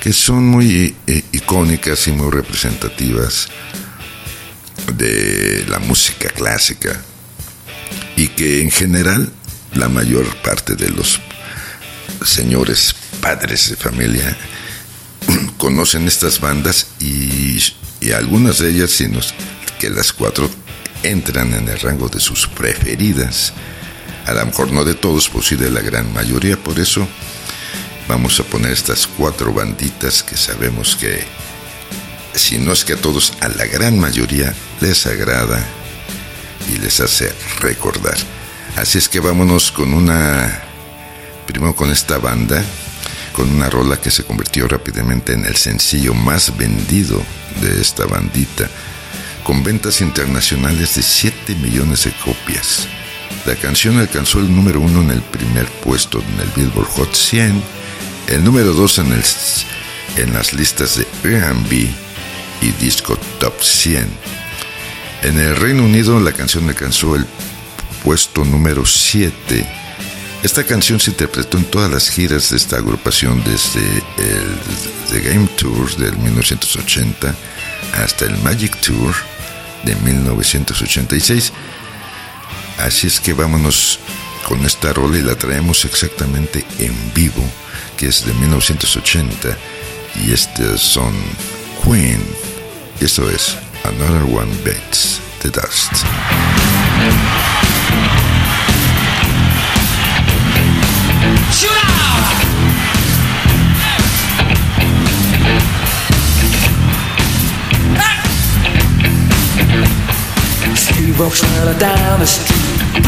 que 0.00 0.12
son 0.12 0.46
muy 0.46 0.94
icónicas 1.32 2.06
y 2.08 2.12
muy 2.12 2.30
representativas 2.30 3.48
de 4.96 5.64
la 5.68 5.78
música 5.78 6.28
clásica 6.28 7.00
y 8.16 8.28
que 8.28 8.60
en 8.62 8.70
general 8.70 9.32
la 9.74 9.88
mayor 9.88 10.26
parte 10.42 10.74
de 10.76 10.90
los 10.90 11.20
señores 12.24 12.94
padres 13.20 13.70
de 13.70 13.76
familia 13.76 14.36
conocen 15.58 16.06
estas 16.06 16.38
bandas 16.40 16.88
y, 17.00 17.58
y 18.00 18.12
algunas 18.12 18.58
de 18.58 18.70
ellas, 18.70 18.90
sino 18.90 19.20
que 19.78 19.90
las 19.90 20.12
cuatro 20.12 20.50
entran 21.02 21.54
en 21.54 21.68
el 21.68 21.80
rango 21.80 22.08
de 22.08 22.20
sus 22.20 22.46
preferidas. 22.46 23.52
A 24.26 24.32
lo 24.32 24.46
mejor 24.46 24.72
no 24.72 24.84
de 24.84 24.94
todos, 24.94 25.28
pues 25.28 25.46
sí 25.46 25.56
de 25.56 25.70
la 25.70 25.80
gran 25.80 26.12
mayoría, 26.12 26.56
por 26.56 26.78
eso 26.78 27.06
vamos 28.08 28.40
a 28.40 28.44
poner 28.44 28.72
estas 28.72 29.06
cuatro 29.06 29.52
banditas 29.52 30.22
que 30.22 30.36
sabemos 30.36 30.96
que, 30.96 31.24
si 32.34 32.58
no 32.58 32.72
es 32.72 32.84
que 32.84 32.94
a 32.94 32.96
todos, 32.96 33.34
a 33.40 33.48
la 33.48 33.66
gran 33.66 33.98
mayoría 33.98 34.54
les 34.80 35.06
agrada 35.06 35.62
y 36.72 36.78
les 36.78 37.00
hace 37.00 37.32
recordar. 37.60 38.16
Así 38.76 38.98
es 38.98 39.08
que 39.08 39.20
vámonos 39.20 39.70
con 39.70 39.92
una, 39.92 40.62
primero 41.46 41.76
con 41.76 41.90
esta 41.90 42.18
banda, 42.18 42.64
con 43.32 43.50
una 43.50 43.68
rola 43.68 44.00
que 44.00 44.10
se 44.10 44.24
convirtió 44.24 44.66
rápidamente 44.68 45.34
en 45.34 45.44
el 45.44 45.56
sencillo 45.56 46.14
más 46.14 46.56
vendido 46.56 47.22
de 47.60 47.80
esta 47.80 48.06
bandita, 48.06 48.68
con 49.44 49.62
ventas 49.62 50.00
internacionales 50.00 50.94
de 50.94 51.02
7 51.02 51.54
millones 51.56 52.04
de 52.04 52.12
copias. 52.24 52.88
La 53.46 53.56
canción 53.56 53.98
alcanzó 53.98 54.40
el 54.40 54.54
número 54.54 54.80
uno 54.80 55.02
en 55.02 55.10
el 55.10 55.22
primer 55.22 55.66
puesto 55.66 56.20
en 56.20 56.40
el 56.40 56.48
Billboard 56.56 56.88
Hot 56.88 57.14
100, 57.14 57.62
el 58.28 58.44
número 58.44 58.72
dos 58.72 58.98
en, 58.98 59.12
el, 59.12 59.22
en 60.16 60.32
las 60.32 60.52
listas 60.52 60.96
de 60.96 61.06
R&B 61.22 61.90
y 62.62 62.70
Disco 62.80 63.18
Top 63.38 63.62
100. 63.62 64.08
En 65.22 65.38
el 65.38 65.56
Reino 65.56 65.84
Unido 65.84 66.18
la 66.20 66.32
canción 66.32 66.68
alcanzó 66.68 67.16
el 67.16 67.26
puesto 68.02 68.44
número 68.44 68.84
7. 68.86 69.66
Esta 70.42 70.64
canción 70.64 71.00
se 71.00 71.10
interpretó 71.10 71.56
en 71.56 71.64
todas 71.64 71.90
las 71.90 72.10
giras 72.10 72.50
de 72.50 72.58
esta 72.58 72.76
agrupación 72.76 73.42
desde 73.44 73.80
el 74.18 74.58
The 75.10 75.20
Game 75.20 75.46
Tour 75.56 75.96
del 75.96 76.16
1980 76.18 77.34
hasta 77.94 78.26
el 78.26 78.36
Magic 78.38 78.78
Tour 78.80 79.14
de 79.84 79.94
1986. 79.96 81.52
Así 82.78 83.06
es 83.06 83.20
que 83.20 83.32
vámonos 83.32 83.98
con 84.48 84.64
esta 84.64 84.92
rola 84.92 85.18
y 85.18 85.22
la 85.22 85.36
traemos 85.36 85.84
exactamente 85.84 86.64
en 86.78 86.94
vivo, 87.14 87.44
que 87.96 88.06
es 88.06 88.24
de 88.26 88.34
1980. 88.34 89.56
Y 90.24 90.32
este 90.32 90.78
son 90.78 91.14
Queen. 91.82 92.24
Esto 93.00 93.28
es 93.30 93.56
Another 93.84 94.22
One 94.22 94.52
Bites 94.64 95.20
the 95.40 95.50
Dust. 95.50 96.04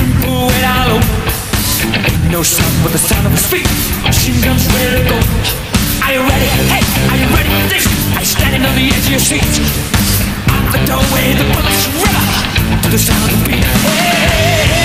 Wait 0.03 0.65
all 0.65 0.99
over. 0.99 2.31
No 2.31 2.43
sound 2.43 2.75
but 2.83 2.93
the 2.93 2.99
sound 2.99 3.27
of 3.27 3.33
his 3.33 3.47
feet. 3.47 3.69
Machine 4.05 4.41
guns 4.43 4.67
ready 4.75 5.03
to 5.03 5.09
go. 5.09 5.19
Are 6.05 6.13
you 6.13 6.23
ready? 6.23 6.49
Hey, 6.71 6.83
are 7.11 7.19
you 7.19 7.29
ready 7.35 7.51
for 7.51 7.69
this? 7.73 7.87
Are 8.15 8.21
you 8.21 8.27
standing 8.27 8.63
on 8.65 8.75
the 8.75 8.87
edge 8.93 9.07
of 9.07 9.11
your 9.11 9.21
seat? 9.21 9.43
Out 10.53 10.73
the 10.73 10.81
doorway, 10.87 11.35
the 11.35 11.47
bullets 11.55 11.87
river 11.99 12.27
to 12.83 12.89
the 12.91 12.99
sound 12.99 13.25
of 13.25 13.39
the 13.39 13.51
beat. 13.51 13.65
Hey, 13.65 14.76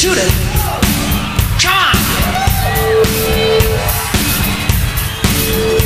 shoot 0.00 0.16
it, 0.16 0.32
baby, 0.32 0.56
shoot 1.58 1.60
it. 1.60 1.60
Come 1.60 1.76
on. 5.74 5.79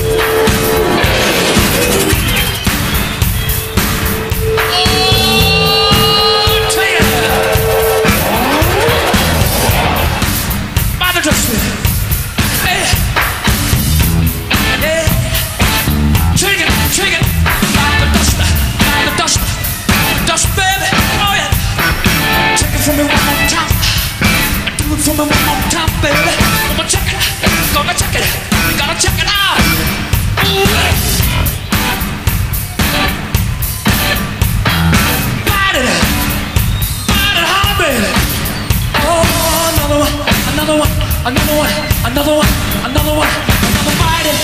Another 41.27 41.57
one, 41.57 41.73
another 42.05 42.35
one, 42.37 42.49
another 42.85 43.15
one, 43.17 43.29
another 43.29 43.95
bite 43.97 44.29
it, 44.29 44.39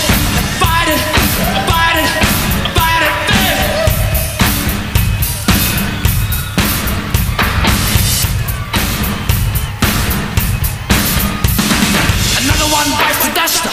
bite 0.59 0.89
it, 0.89 1.01
bite 1.69 1.99
it, 2.01 2.09
bite 2.73 3.05
it. 3.05 3.15
Another 12.41 12.67
one 12.73 12.89
bites 12.97 13.21
the 13.25 13.31
dust. 13.35 13.63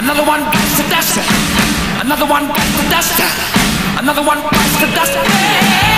Another 0.00 0.24
one 0.24 0.44
bites 0.44 0.76
the 0.78 0.84
dust. 0.88 1.18
Another 2.00 2.26
one 2.26 2.48
bites 2.48 2.76
the 2.80 2.88
dust. 2.88 3.20
Another 3.98 4.22
one 4.22 4.40
bites 4.42 4.80
the 4.80 4.86
dust. 4.96 5.91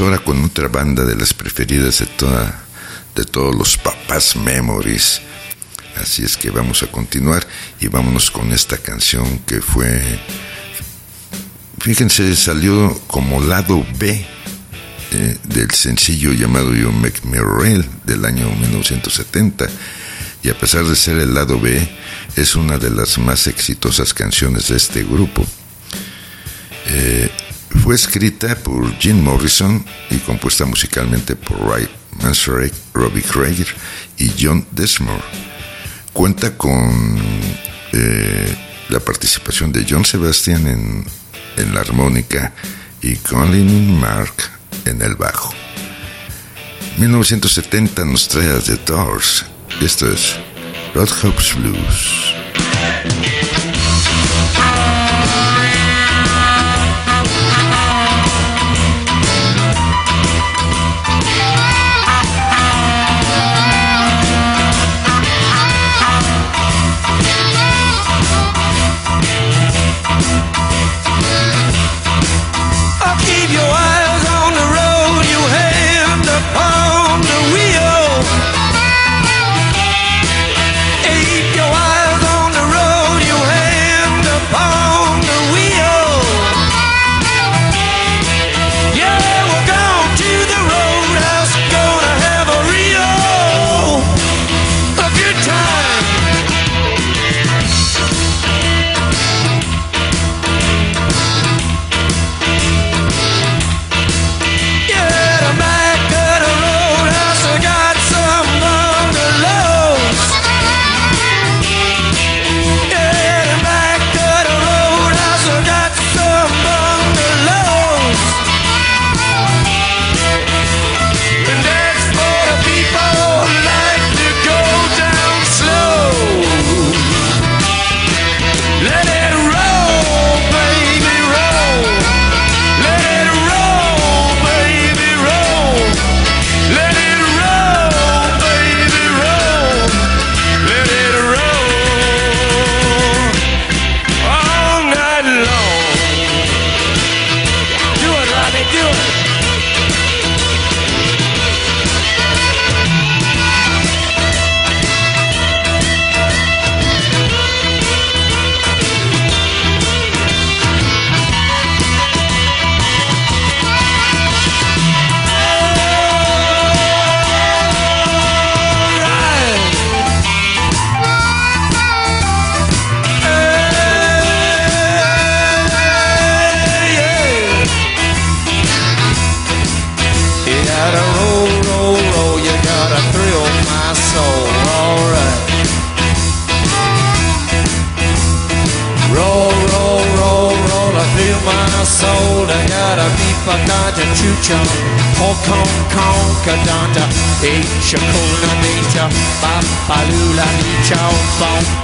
Vamos 0.00 0.14
ahora 0.14 0.24
con 0.24 0.42
otra 0.44 0.68
banda 0.68 1.04
de 1.04 1.14
las 1.14 1.34
preferidas 1.34 1.98
de 1.98 2.06
toda 2.06 2.64
de 3.14 3.24
todos 3.24 3.54
los 3.54 3.76
papás 3.76 4.34
memories. 4.34 5.20
Así 5.96 6.22
es 6.22 6.38
que 6.38 6.50
vamos 6.50 6.82
a 6.82 6.86
continuar 6.86 7.46
y 7.80 7.88
vámonos 7.88 8.30
con 8.30 8.50
esta 8.52 8.78
canción 8.78 9.40
que 9.40 9.60
fue 9.60 10.02
fíjense, 11.80 12.34
salió 12.34 12.98
como 13.08 13.42
lado 13.42 13.84
B 13.98 14.24
eh, 15.12 15.36
del 15.44 15.70
sencillo 15.72 16.32
llamado 16.32 16.74
You 16.74 16.92
Make 16.92 17.26
Me 17.26 17.38
Real 17.38 17.84
del 18.04 18.24
año 18.24 18.48
1970 18.48 19.66
y 20.42 20.48
a 20.48 20.58
pesar 20.58 20.84
de 20.84 20.96
ser 20.96 21.18
el 21.18 21.34
lado 21.34 21.60
B 21.60 21.86
es 22.36 22.54
una 22.54 22.78
de 22.78 22.90
las 22.90 23.18
más 23.18 23.46
exitosas 23.48 24.14
canciones 24.14 24.68
de 24.68 24.76
este 24.78 25.02
grupo. 25.04 25.44
Eh, 26.86 27.30
fue 27.82 27.94
escrita 27.94 28.54
por 28.56 28.92
Jim 28.98 29.22
Morrison 29.22 29.84
y 30.10 30.18
compuesta 30.18 30.64
musicalmente 30.64 31.36
por 31.36 31.60
Ray 31.60 31.88
Manzarek, 32.22 32.72
Robbie 32.92 33.22
Craig 33.22 33.64
y 34.18 34.30
John 34.38 34.66
Desmore. 34.72 35.22
Cuenta 36.12 36.56
con 36.56 37.18
eh, 37.92 38.56
la 38.88 39.00
participación 39.00 39.72
de 39.72 39.86
John 39.88 40.04
Sebastian 40.04 40.66
en, 40.66 41.04
en 41.56 41.74
la 41.74 41.80
armónica 41.80 42.52
y 43.02 43.16
Colin 43.16 43.98
Mark 43.98 44.34
en 44.84 45.02
el 45.02 45.14
bajo. 45.14 45.54
1970 46.98 48.04
nos 48.04 48.28
trae 48.28 48.60
The 48.60 48.76
Doors. 48.84 49.46
Esto 49.80 50.10
es 50.12 50.36
Roadhouse 50.94 51.54
Blues. 51.54 52.34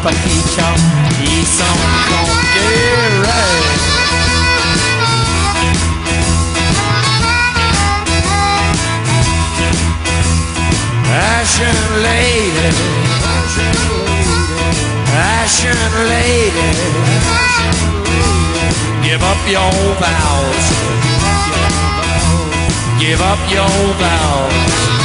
Bompa, 0.07 0.13
Nicha, 0.27 0.69
Isam, 1.35 1.79
Kong, 2.09 2.31
get 2.55 3.13
right. 3.27 3.75
Ashen 11.11 11.79
lady, 12.03 12.71
ashen 15.11 15.81
lady, 16.13 16.71
give 19.03 19.23
up 19.23 19.43
your 19.49 19.73
vows, 19.99 20.67
give 23.01 23.21
up 23.21 23.41
your 23.51 23.95
vows. 23.99 24.96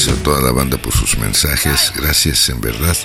Gracias 0.00 0.18
a 0.18 0.22
toda 0.22 0.40
la 0.40 0.52
banda 0.52 0.78
por 0.80 0.94
sus 0.94 1.18
mensajes. 1.18 1.92
Gracias, 1.94 2.48
en 2.48 2.58
verdad. 2.62 2.96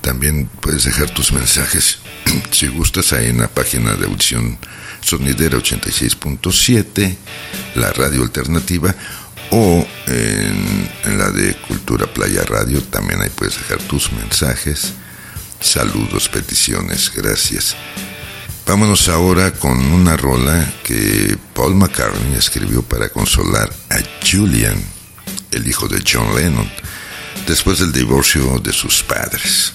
También 0.00 0.50
puedes 0.60 0.82
dejar 0.82 1.08
tus 1.10 1.30
mensajes 1.30 2.00
si 2.50 2.66
gustas, 2.66 3.12
ahí 3.12 3.28
en 3.28 3.38
la 3.38 3.46
página 3.46 3.94
de 3.94 4.06
audición 4.06 4.58
sonidera 5.02 5.56
86.7, 5.56 7.16
la 7.76 7.92
radio 7.92 8.22
alternativa, 8.22 8.92
o 9.52 9.86
en, 10.08 10.90
en, 11.04 11.16
la 11.16 11.30
de 11.30 11.54
Cultura 11.68 12.12
Playa 12.12 12.42
Radio, 12.42 12.82
también 12.82 13.22
ahí 13.22 13.30
puedes 13.30 13.58
dejar 13.58 13.78
tus 13.82 14.10
mensajes, 14.10 14.94
saludos, 15.60 16.28
peticiones, 16.28 17.12
gracias. 17.14 17.76
Vámonos 18.66 19.08
ahora 19.08 19.52
con 19.52 19.78
una 19.92 20.16
rola 20.16 20.72
que 20.82 21.38
Paul 21.54 21.76
McCartney 21.76 22.34
escribió 22.34 22.82
para 22.82 23.10
consolar 23.10 23.72
a 23.90 24.00
Julian, 24.28 24.95
el 25.52 25.66
hijo 25.66 25.88
de 25.88 26.02
John 26.06 26.34
Lennon, 26.36 26.70
después 27.46 27.78
del 27.78 27.92
divorcio 27.92 28.58
de 28.58 28.72
sus 28.72 29.02
padres. 29.02 29.72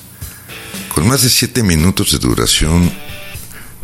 Con 0.94 1.08
más 1.08 1.22
de 1.22 1.30
siete 1.30 1.64
minutos 1.64 2.12
de 2.12 2.20
duración, 2.20 2.92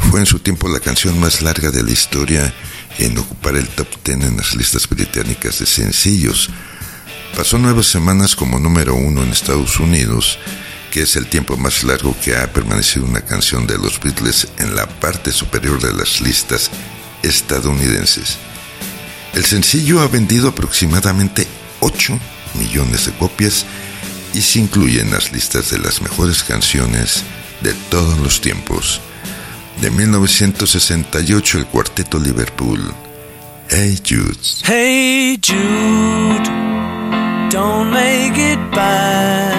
fue 0.10 0.20
en 0.20 0.26
su 0.26 0.40
tiempo 0.40 0.68
la 0.68 0.80
canción 0.80 1.20
más 1.20 1.42
larga 1.42 1.72
de 1.72 1.84
la 1.84 1.92
historia 1.92 2.54
en 3.00 3.18
ocupar 3.18 3.56
el 3.56 3.68
top 3.68 3.88
ten 4.04 4.22
en 4.22 4.38
las 4.38 4.56
listas 4.56 4.88
británicas 4.88 5.60
de 5.60 5.66
sencillos. 5.66 6.50
Pasó 7.36 7.58
nueve 7.58 7.84
semanas 7.84 8.36
como 8.36 8.60
número 8.60 8.96
uno 8.96 9.24
en 9.24 9.30
Estados 9.30 9.80
Unidos, 9.80 10.40
que 10.92 11.04
es 11.04 11.16
el 11.16 11.28
tiempo 11.28 11.58
más 11.58 11.84
largo 11.84 12.16
que 12.24 12.36
ha 12.36 12.52
permanecido 12.52 13.06
una 13.06 13.22
canción 13.22 13.68
de 13.68 13.78
los 13.78 14.00
Beatles 14.00 14.48
en 14.58 14.76
la 14.76 14.88
parte 14.88 15.32
superior 15.32 15.82
de 15.82 15.94
las 15.94 16.22
listas 16.22 16.72
estadounidenses. 17.24 18.38
El 19.34 19.46
sencillo 19.46 20.02
ha 20.02 20.08
vendido 20.08 20.50
aproximadamente 20.50 21.48
8 21.80 22.20
millones 22.56 23.06
de 23.06 23.14
copias 23.14 23.66
y 24.34 24.42
se 24.42 24.60
incluye 24.60 25.02
en 25.02 25.12
las 25.12 25.32
listas 25.32 25.72
de 25.72 25.80
las 25.80 26.02
mejores 26.02 26.44
canciones 26.44 27.24
de 27.62 27.74
todos 27.90 28.18
los 28.20 28.42
tiempos. 28.42 29.02
De 29.82 29.92
1968 29.92 31.58
el 31.60 31.66
cuarteto 31.68 32.20
Liverpool. 32.20 32.94
Hey 33.70 33.98
Jude. 34.04 34.38
Hey 34.64 35.38
Jude, 35.42 36.50
don't 37.50 37.92
make 37.92 38.38
it 38.38 38.60
bad. 38.72 39.54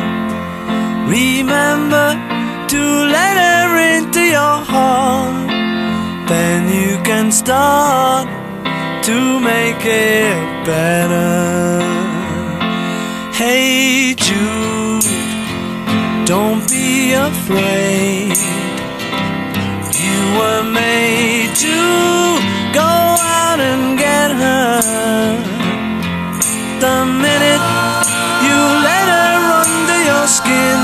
Remember 1.07 2.15
to 2.69 2.77
let 2.77 3.37
into 3.37 3.50
your 4.31 4.57
heart. 4.73 5.49
Then 6.29 6.61
you 6.71 6.97
can 7.03 7.31
start 7.31 8.27
to 9.03 9.17
make 9.51 9.83
it 9.85 10.65
better. 10.65 11.83
Hey 13.33 14.15
Jude, 14.15 15.03
don't 16.25 16.63
be 16.69 17.11
afraid. 17.11 18.37
You 20.05 20.19
were 20.39 20.63
made 20.63 21.51
to 21.67 21.77
go 22.79 22.91
out 23.39 23.59
and 23.59 23.99
get 23.99 24.29
her. 24.43 24.71
The 26.83 26.97
minute 27.25 27.65
you 28.45 28.59
let 28.87 29.05
her 29.15 29.35
under 29.63 29.99
your 30.11 30.25
skin, 30.37 30.79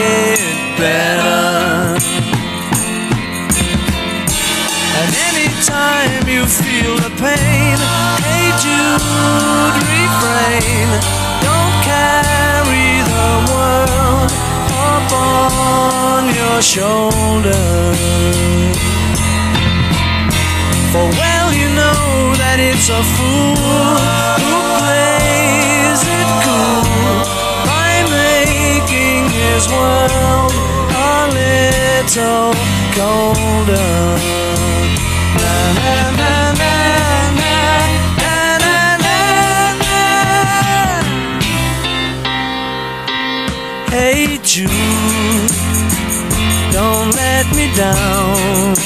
it 0.00 0.78
better. 0.78 1.98
And 4.98 5.10
anytime 5.28 6.28
you 6.28 6.46
feel 6.46 6.96
the 6.96 7.12
pain, 7.18 7.76
hey 8.24 8.46
Jude, 8.62 9.02
refrain. 9.94 10.88
Don't 11.46 11.76
carry 11.92 12.88
the 13.12 13.30
world 13.52 14.30
up 14.90 15.12
on 15.12 16.22
your 16.40 16.62
shoulder. 16.62 17.64
For 20.92 21.04
well 21.20 21.52
you 21.52 21.68
know 21.80 22.34
that 22.42 22.58
it's 22.58 22.88
a 22.88 23.02
fool 23.14 24.47
this 29.58 29.68
world 29.72 30.52
a 30.94 31.26
little 31.34 32.54
colder. 32.94 33.92
Na, 35.40 35.54
na, 35.78 35.94
na, 36.20 36.32
na, 36.60 36.74
na. 37.40 37.54
Hey 43.90 44.38
Jude, 44.44 44.70
don't 46.70 47.10
let 47.16 47.46
me 47.56 47.66
down. 47.74 48.76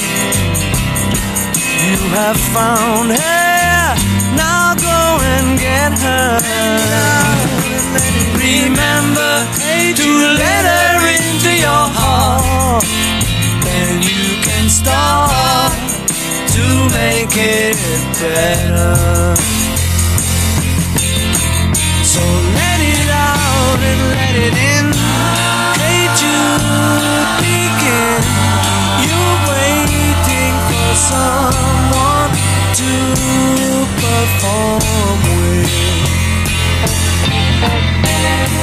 You 1.85 1.97
have 2.17 2.39
found 2.55 3.11
her, 3.11 3.95
now 4.41 4.73
go 4.89 5.01
and 5.33 5.59
get 5.59 5.93
her. 6.07 6.39
Remember 8.41 9.62
to 9.91 10.09
let 10.39 10.63
her 10.63 10.99
into 11.11 11.51
your 11.59 11.85
heart, 11.99 12.83
then 13.65 14.01
you 14.01 14.39
can 14.41 14.69
start 14.69 15.73
to 16.55 16.63
make 16.95 17.35
it 17.35 17.75
better. 18.21 19.35
So 22.05 22.21
let 22.59 22.79
it 22.79 23.09
out 23.11 23.79
and 23.89 24.01
let 24.15 24.35
it 24.47 24.55
in. 24.55 24.85
Hey 25.83 26.07
Jude, 26.15 27.27
begin. 27.43 28.23
You're 29.03 29.37
waiting 29.51 30.55
for 30.69 30.89
someone 31.11 32.31
to 32.79 32.91
perform 33.99 35.19
with. 35.27 35.82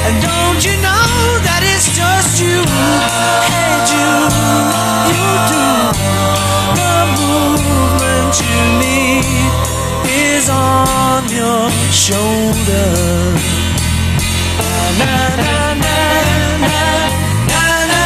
And 0.05 0.15
don't 0.21 0.61
you 0.65 0.75
know 0.81 1.05
that 1.47 1.61
it's 1.71 1.87
just 1.95 2.41
you? 2.41 2.59
Hey 3.51 3.73
Jude, 3.89 4.35
you 5.13 5.27
do. 5.51 5.67
The 6.79 6.95
movement 7.21 8.33
you 8.41 8.57
need 8.81 9.51
is 10.09 10.45
on 10.49 11.21
your 11.29 11.69
shoulder. 11.93 12.89
Na 14.99 15.15
na 15.39 15.53
na 15.83 15.95
na 16.63 16.77
na 17.49 17.63
na 17.91 17.91
na 17.91 18.05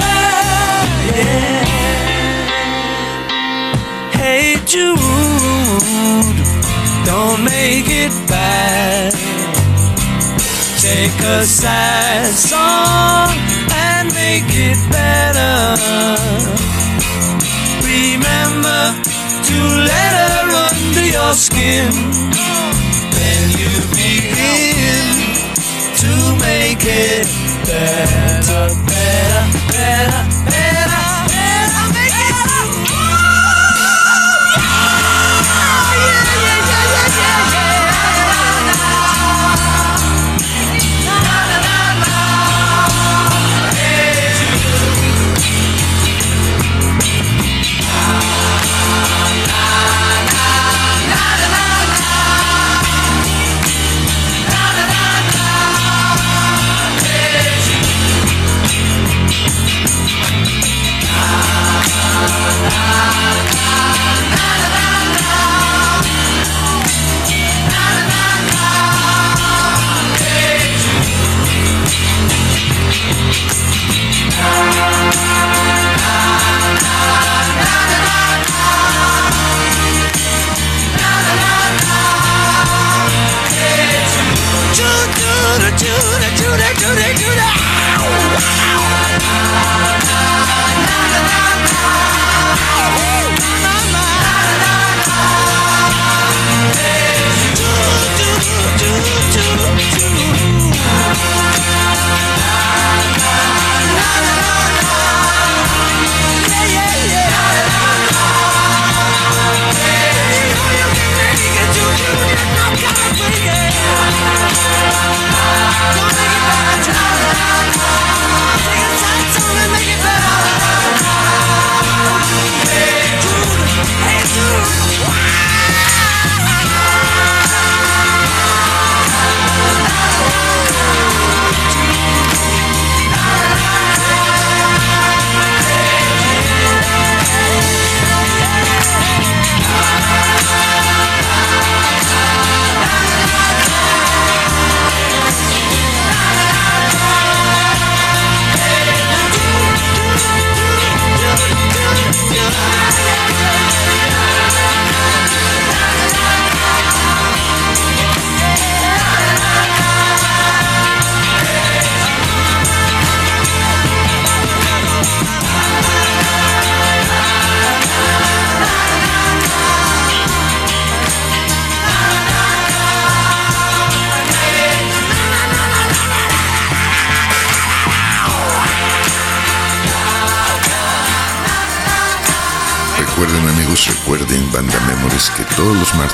na 0.00 0.14
yeah. 1.10 1.64
Hey 4.18 4.56
Jude, 4.64 6.38
don't 7.04 7.40
make 7.44 7.88
it 7.88 8.12
bad. 8.28 9.12
Take 10.86 11.20
a 11.20 11.42
sad 11.44 12.32
song 12.32 13.34
and 13.74 14.06
make 14.14 14.46
it 14.54 14.78
better. 14.88 16.14
Remember 17.82 18.94
to 19.48 19.58
let 19.90 20.12
her 20.22 20.46
under 20.70 21.06
your 21.16 21.34
skin. 21.34 21.90
Then 23.18 23.44
you 23.58 23.72
begin 23.98 25.06
to 26.02 26.12
make 26.46 26.84
it 26.86 27.26
better, 27.66 28.70
better, 28.86 29.44
better, 29.72 30.22
better. 30.46 30.85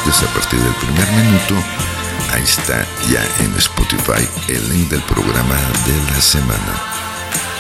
Martes 0.04 0.22
a 0.22 0.34
partir 0.34 0.58
del 0.60 0.74
primer 0.74 1.12
minuto, 1.12 1.54
ahí 2.32 2.42
está 2.42 2.86
ya 3.10 3.22
en 3.44 3.54
Spotify 3.56 4.26
el 4.48 4.68
link 4.70 4.88
del 4.90 5.02
programa 5.02 5.54
de 5.54 6.12
la 6.12 6.20
semana. 6.20 6.82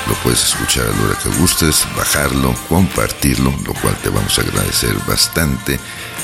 Lo 0.08 0.14
puedes 0.22 0.42
escuchar 0.42 0.86
a 0.86 0.90
la 0.90 1.02
hora 1.04 1.18
que 1.22 1.28
gustes, 1.40 1.86
bajarlo, 1.96 2.54
compartirlo, 2.68 3.52
lo 3.64 3.74
cual 3.74 3.96
te 4.02 4.08
vamos 4.08 4.38
a 4.38 4.42
agradecer 4.42 4.94
bastante 5.06 5.78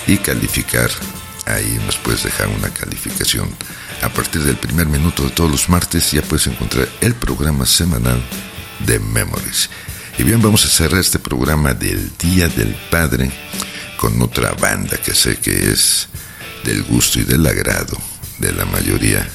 y 0.07 0.17
calificar. 0.19 0.91
Ahí 1.47 1.81
nos 1.87 1.97
puedes 1.97 2.25
dejar 2.25 2.49
una 2.49 2.69
calificación. 2.71 3.49
A 4.03 4.09
partir 4.09 4.43
del 4.43 4.57
primer 4.57 4.87
minuto 4.87 5.23
de 5.23 5.31
todos 5.31 5.51
los 5.51 5.69
martes 5.69 6.11
ya 6.11 6.23
puedes 6.23 6.47
encontrar 6.47 6.89
el 7.01 7.15
programa 7.15 7.65
semanal 7.65 8.21
de 8.81 8.99
Memories. 8.99 9.71
Y 10.19 10.25
bien, 10.25 10.43
vamos 10.43 10.65
a 10.65 10.69
cerrar 10.69 11.01
este 11.01 11.21
programa 11.21 11.75
del 11.75 12.11
Día 12.19 12.49
del 12.49 12.75
Padre 12.91 13.31
con 13.99 14.23
otra 14.23 14.53
banda 14.53 14.97
que 14.97 15.13
sé 15.15 15.37
que 15.37 15.71
es 15.71 16.09
del 16.65 16.85
gusto 16.85 17.19
y 17.19 17.25
del 17.25 17.47
agrado 17.47 17.99
de 18.39 18.53
la 18.53 18.65
mayoría 18.65 19.29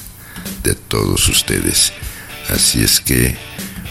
de 0.62 0.74
todos 0.74 1.28
ustedes. 1.28 1.92
Así 2.48 2.82
es 2.82 3.00
que 3.00 3.36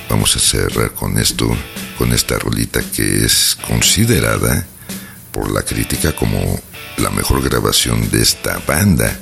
vamos 0.10 0.36
a 0.36 0.40
cerrar 0.40 0.94
con 0.94 1.18
esto, 1.20 1.56
con 1.98 2.12
esta 2.12 2.38
rolita 2.40 2.82
que 2.82 3.24
es 3.24 3.56
considerada 3.68 4.66
por 5.32 5.52
la 5.52 5.62
crítica 5.62 6.14
como 6.16 6.60
la 6.98 7.12
mejor 7.12 7.42
grabación 7.44 8.10
de 8.10 8.22
esta 8.22 8.60
banda 8.68 9.16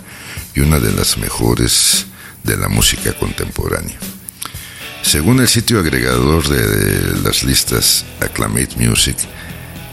y 0.56 0.62
una 0.62 0.80
de 0.80 0.94
las 0.94 1.18
mejores 1.18 2.06
de 2.44 2.58
la 2.58 2.70
música 2.70 3.14
contemporánea. 3.14 3.98
Según 5.04 5.42
el 5.42 5.48
sitio 5.48 5.80
agregador 5.80 6.48
de 6.48 7.22
las 7.24 7.44
listas 7.44 8.06
Acclamate 8.22 8.78
Music, 8.78 9.18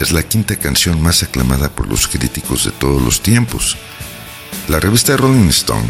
es 0.01 0.13
la 0.13 0.23
quinta 0.23 0.57
canción 0.57 1.01
más 1.01 1.23
aclamada 1.23 1.69
por 1.69 1.89
los 1.89 2.07
críticos 2.07 2.65
de 2.65 2.71
todos 2.73 3.03
los 3.03 3.21
tiempos. 3.21 3.77
La 4.69 4.81
revista 4.81 5.17
Rolling 5.17 5.49
Stone 5.49 5.89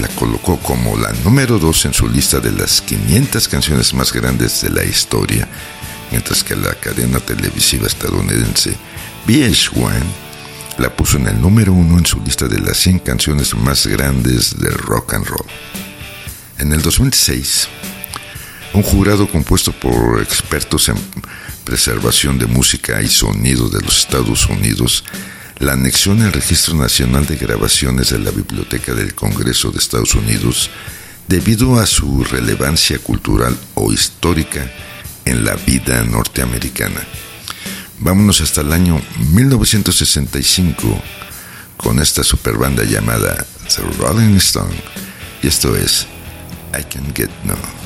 la 0.00 0.08
colocó 0.08 0.58
como 0.58 0.96
la 0.96 1.12
número 1.24 1.58
2 1.58 1.86
en 1.86 1.94
su 1.94 2.08
lista 2.08 2.40
de 2.40 2.52
las 2.52 2.80
500 2.82 3.48
canciones 3.48 3.94
más 3.94 4.12
grandes 4.12 4.62
de 4.62 4.70
la 4.70 4.84
historia, 4.84 5.48
mientras 6.10 6.44
que 6.44 6.56
la 6.56 6.74
cadena 6.74 7.20
televisiva 7.20 7.86
estadounidense 7.86 8.74
VH1 9.26 10.02
la 10.78 10.94
puso 10.94 11.16
en 11.16 11.28
el 11.28 11.40
número 11.40 11.72
1 11.72 11.98
en 11.98 12.06
su 12.06 12.20
lista 12.20 12.48
de 12.48 12.60
las 12.60 12.76
100 12.78 12.98
canciones 13.00 13.54
más 13.54 13.86
grandes 13.86 14.58
del 14.58 14.74
rock 14.74 15.14
and 15.14 15.26
roll. 15.26 15.46
En 16.58 16.72
el 16.72 16.82
2006, 16.82 17.68
un 18.74 18.82
jurado 18.82 19.28
compuesto 19.28 19.72
por 19.72 20.20
expertos 20.20 20.88
en 20.88 20.96
preservación 21.64 22.38
de 22.38 22.46
música 22.46 23.02
y 23.02 23.08
sonido 23.08 23.68
de 23.68 23.80
los 23.80 23.98
Estados 23.98 24.46
Unidos 24.46 25.04
la 25.58 25.72
anexió 25.72 26.12
en 26.12 26.22
el 26.22 26.32
Registro 26.32 26.74
Nacional 26.74 27.26
de 27.26 27.36
Grabaciones 27.36 28.10
de 28.10 28.18
la 28.18 28.30
Biblioteca 28.30 28.94
del 28.94 29.14
Congreso 29.14 29.70
de 29.70 29.78
Estados 29.78 30.14
Unidos 30.14 30.70
debido 31.28 31.80
a 31.80 31.86
su 31.86 32.24
relevancia 32.24 32.98
cultural 32.98 33.56
o 33.74 33.92
histórica 33.92 34.70
en 35.24 35.44
la 35.44 35.54
vida 35.56 36.02
norteamericana. 36.04 37.02
Vámonos 37.98 38.40
hasta 38.42 38.60
el 38.60 38.72
año 38.72 39.00
1965 39.30 41.02
con 41.78 41.98
esta 42.00 42.22
super 42.22 42.56
banda 42.56 42.84
llamada 42.84 43.46
The 43.74 43.82
Rolling 43.98 44.36
Stone 44.36 44.74
y 45.42 45.48
esto 45.48 45.74
es 45.74 46.06
I 46.78 46.84
Can 46.84 47.14
Get 47.14 47.30
No 47.44 47.85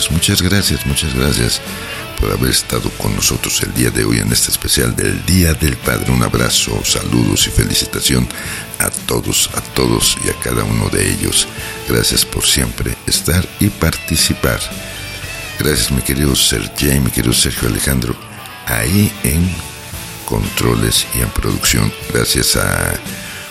Memories, 0.00 0.10
muchas 0.10 0.42
gracias, 0.42 0.86
muchas 0.86 1.14
gracias 1.14 1.60
por 2.18 2.30
haber 2.30 2.50
estado 2.50 2.90
con 2.90 3.14
nosotros 3.14 3.62
el 3.62 3.74
día 3.74 3.90
de 3.90 4.04
hoy 4.04 4.18
en 4.18 4.32
este 4.32 4.50
especial 4.50 4.94
del 4.94 5.24
Día 5.26 5.52
del 5.54 5.76
Padre. 5.76 6.10
Un 6.12 6.22
abrazo, 6.22 6.82
saludos 6.84 7.46
y 7.46 7.50
felicitación 7.50 8.28
a 8.78 8.90
todos, 9.06 9.50
a 9.54 9.60
todos 9.74 10.16
y 10.24 10.30
a 10.30 10.34
cada 10.34 10.64
uno 10.64 10.88
de 10.88 11.10
ellos. 11.10 11.46
Gracias 11.88 12.24
por 12.24 12.46
siempre 12.46 12.96
estar 13.06 13.46
y 13.58 13.68
participar. 13.68 14.60
Gracias 15.58 15.90
mi 15.90 16.02
querido 16.02 16.34
Sergey, 16.34 17.00
mi 17.00 17.10
querido 17.10 17.34
Sergio 17.34 17.68
Alejandro, 17.68 18.14
ahí 18.66 19.12
en 19.24 19.50
controles 20.24 21.06
y 21.14 21.20
en 21.20 21.30
producción. 21.30 21.92
Gracias 22.12 22.56
a 22.56 22.94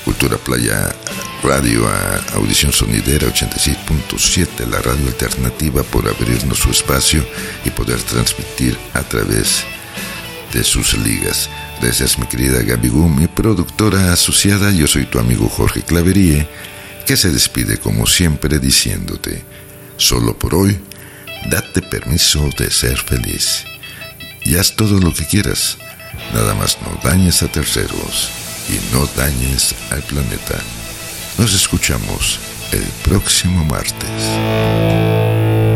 Cultura 0.06 0.38
Playa 0.38 0.95
Radio, 1.44 1.88
a 1.88 2.18
Audición 2.36 2.74
Sonidera 2.74 3.28
86.7, 3.28 4.68
la 4.68 4.80
radio 4.82 5.08
alternativa, 5.08 5.84
por 5.84 6.08
abrirnos 6.08 6.60
su 6.60 6.70
espacio 6.70 7.26
y 7.64 7.70
poder 7.70 8.02
transmitir 8.02 8.78
a 8.94 9.02
través 9.04 9.64
de 10.54 10.64
sus 10.64 10.98
ligas. 10.98 11.50
Gracias 11.82 12.20
mi 12.20 12.28
querida 12.28 12.62
Gaby 12.62 12.90
Gu, 12.90 13.08
mi 13.08 13.28
productora 13.28 14.12
asociada. 14.12 14.72
Yo 14.72 14.86
soy 14.86 15.06
tu 15.06 15.18
amigo 15.18 15.48
Jorge 15.48 15.82
Claverie, 15.82 16.48
que 17.06 17.16
se 17.16 17.30
despide 17.30 17.78
como 17.78 18.06
siempre 18.06 18.60
diciéndote, 18.60 19.44
solo 19.96 20.38
por 20.38 20.56
hoy, 20.56 20.78
date 21.50 21.82
permiso 21.82 22.50
de 22.58 22.70
ser 22.70 22.98
feliz. 22.98 23.64
Y 24.44 24.58
haz 24.58 24.76
todo 24.76 25.00
lo 25.00 25.14
que 25.14 25.26
quieras, 25.26 25.78
nada 26.34 26.54
más 26.54 26.78
no 26.82 27.00
dañes 27.10 27.42
a 27.44 27.48
terceros 27.48 28.30
y 28.68 28.94
no 28.94 29.06
dañes 29.16 29.74
al 29.92 30.02
planeta. 30.04 30.60
Nos 31.40 31.54
escuchamos 31.54 32.38
el 32.74 32.84
próximo 33.02 33.64
martes. 33.64 35.69